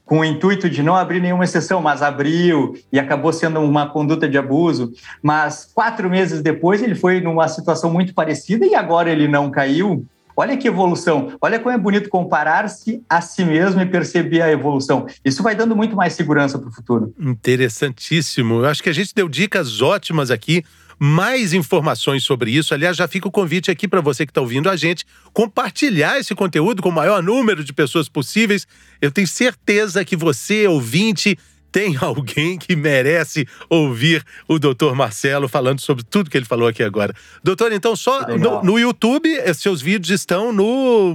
com 0.04 0.18
o 0.18 0.24
intuito 0.24 0.68
de 0.68 0.82
não 0.82 0.96
abrir 0.96 1.20
nenhuma 1.20 1.44
exceção, 1.44 1.80
mas 1.80 2.02
abriu 2.02 2.74
e 2.92 2.98
acabou 2.98 3.32
sendo 3.32 3.60
uma 3.60 3.88
conduta 3.88 4.28
de 4.28 4.36
abuso. 4.36 4.92
Mas 5.22 5.70
quatro 5.72 6.10
meses 6.10 6.42
depois 6.42 6.82
ele 6.82 6.96
foi 6.96 7.20
numa 7.20 7.46
situação 7.46 7.92
muito 7.92 8.12
parecida 8.12 8.66
e 8.66 8.74
agora 8.74 9.08
ele 9.08 9.28
não 9.28 9.52
caiu. 9.52 10.04
Olha 10.36 10.56
que 10.56 10.68
evolução. 10.68 11.32
Olha 11.40 11.58
como 11.58 11.74
é 11.74 11.78
bonito 11.78 12.08
comparar-se 12.08 13.02
a 13.08 13.20
si 13.20 13.44
mesmo 13.44 13.80
e 13.80 13.86
perceber 13.86 14.42
a 14.42 14.50
evolução. 14.50 15.06
Isso 15.24 15.42
vai 15.42 15.54
dando 15.54 15.76
muito 15.76 15.96
mais 15.96 16.12
segurança 16.12 16.58
para 16.58 16.68
o 16.68 16.72
futuro. 16.72 17.14
Interessantíssimo. 17.18 18.54
Eu 18.54 18.66
acho 18.66 18.82
que 18.82 18.88
a 18.88 18.92
gente 18.92 19.14
deu 19.14 19.28
dicas 19.28 19.80
ótimas 19.80 20.30
aqui. 20.30 20.64
Mais 21.02 21.54
informações 21.54 22.22
sobre 22.24 22.50
isso. 22.50 22.74
Aliás, 22.74 22.94
já 22.94 23.08
fica 23.08 23.26
o 23.26 23.30
convite 23.30 23.70
aqui 23.70 23.88
para 23.88 24.02
você 24.02 24.26
que 24.26 24.30
está 24.30 24.42
ouvindo 24.42 24.68
a 24.68 24.76
gente 24.76 25.06
compartilhar 25.32 26.18
esse 26.18 26.34
conteúdo 26.34 26.82
com 26.82 26.90
o 26.90 26.92
maior 26.92 27.22
número 27.22 27.64
de 27.64 27.72
pessoas 27.72 28.06
possíveis. 28.06 28.66
Eu 29.00 29.10
tenho 29.10 29.26
certeza 29.26 30.04
que 30.04 30.14
você, 30.14 30.66
ouvinte, 30.66 31.38
tem 31.70 31.96
alguém 32.00 32.58
que 32.58 32.74
merece 32.76 33.46
ouvir 33.68 34.24
o 34.48 34.58
doutor 34.58 34.94
Marcelo 34.94 35.48
falando 35.48 35.80
sobre 35.80 36.04
tudo 36.04 36.30
que 36.30 36.36
ele 36.36 36.44
falou 36.44 36.68
aqui 36.68 36.82
agora. 36.82 37.14
Doutor, 37.42 37.72
então, 37.72 37.94
só 37.96 38.26
no, 38.26 38.62
no, 38.62 38.78
YouTube, 38.78 39.28
eh, 39.38 39.54
seus 39.54 39.80
vídeos 39.80 40.10
estão 40.10 40.52
no. 40.52 41.14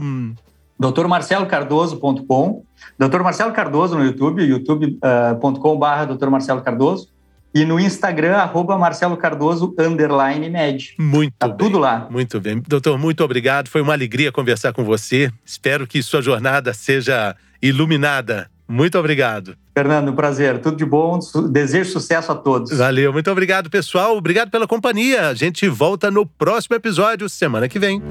doutormarcelocardoso.com. 0.80 2.63
Doutor 2.98 3.24
Marcelo 3.24 3.52
Cardoso 3.52 3.96
no 3.98 4.06
YouTube, 4.06 4.44
youtube.com.br 4.44 6.04
uh, 6.04 6.08
doutor 6.08 6.30
Marcelo 6.30 6.62
Cardoso. 6.62 7.10
E 7.54 7.63
no 7.63 7.80
Instagram, 7.80 8.36
arroba 8.36 8.78
Marcelo 8.78 9.15
Cardoso, 9.15 9.74
underline 9.80 10.50
med. 10.50 10.94
Muito 11.00 11.34
tá 11.39 11.48
bem. 11.48 11.56
tudo 11.58 11.80
lá. 11.80 12.06
Muito 12.12 12.39
bem. 12.41 12.62
Doutor, 12.68 12.98
muito 12.98 13.24
obrigado. 13.24 13.70
Foi 13.70 13.82
uma 13.82 13.94
alegria 13.94 14.30
conversar 14.30 14.74
com 14.74 14.84
você. 14.84 15.32
Espero 15.46 15.88
que 15.88 16.04
sua 16.04 16.22
jornada 16.22 16.74
seja 16.74 17.34
iluminada 17.62 18.50
muito 18.67 18.97
obrigado. 18.97 19.56
Fernando, 19.78 20.10
um 20.10 20.15
prazer. 20.15 20.60
Tudo 20.60 20.78
de 20.78 20.86
bom. 20.86 21.19
Desejo 21.49 21.91
sucesso 21.91 22.32
a 22.32 22.36
todos. 22.36 22.78
Valeu. 22.78 23.12
Muito 23.12 23.30
obrigado, 23.30 23.69
pessoal. 23.69 24.17
Obrigado 24.17 24.49
pela 24.49 24.67
companhia. 24.67 25.28
A 25.28 25.34
gente 25.34 25.67
volta 25.67 26.10
no 26.10 26.25
próximo 26.25 26.75
episódio, 26.75 27.30
semana 27.30 27.67
que 27.67 27.78
vem. 27.78 28.01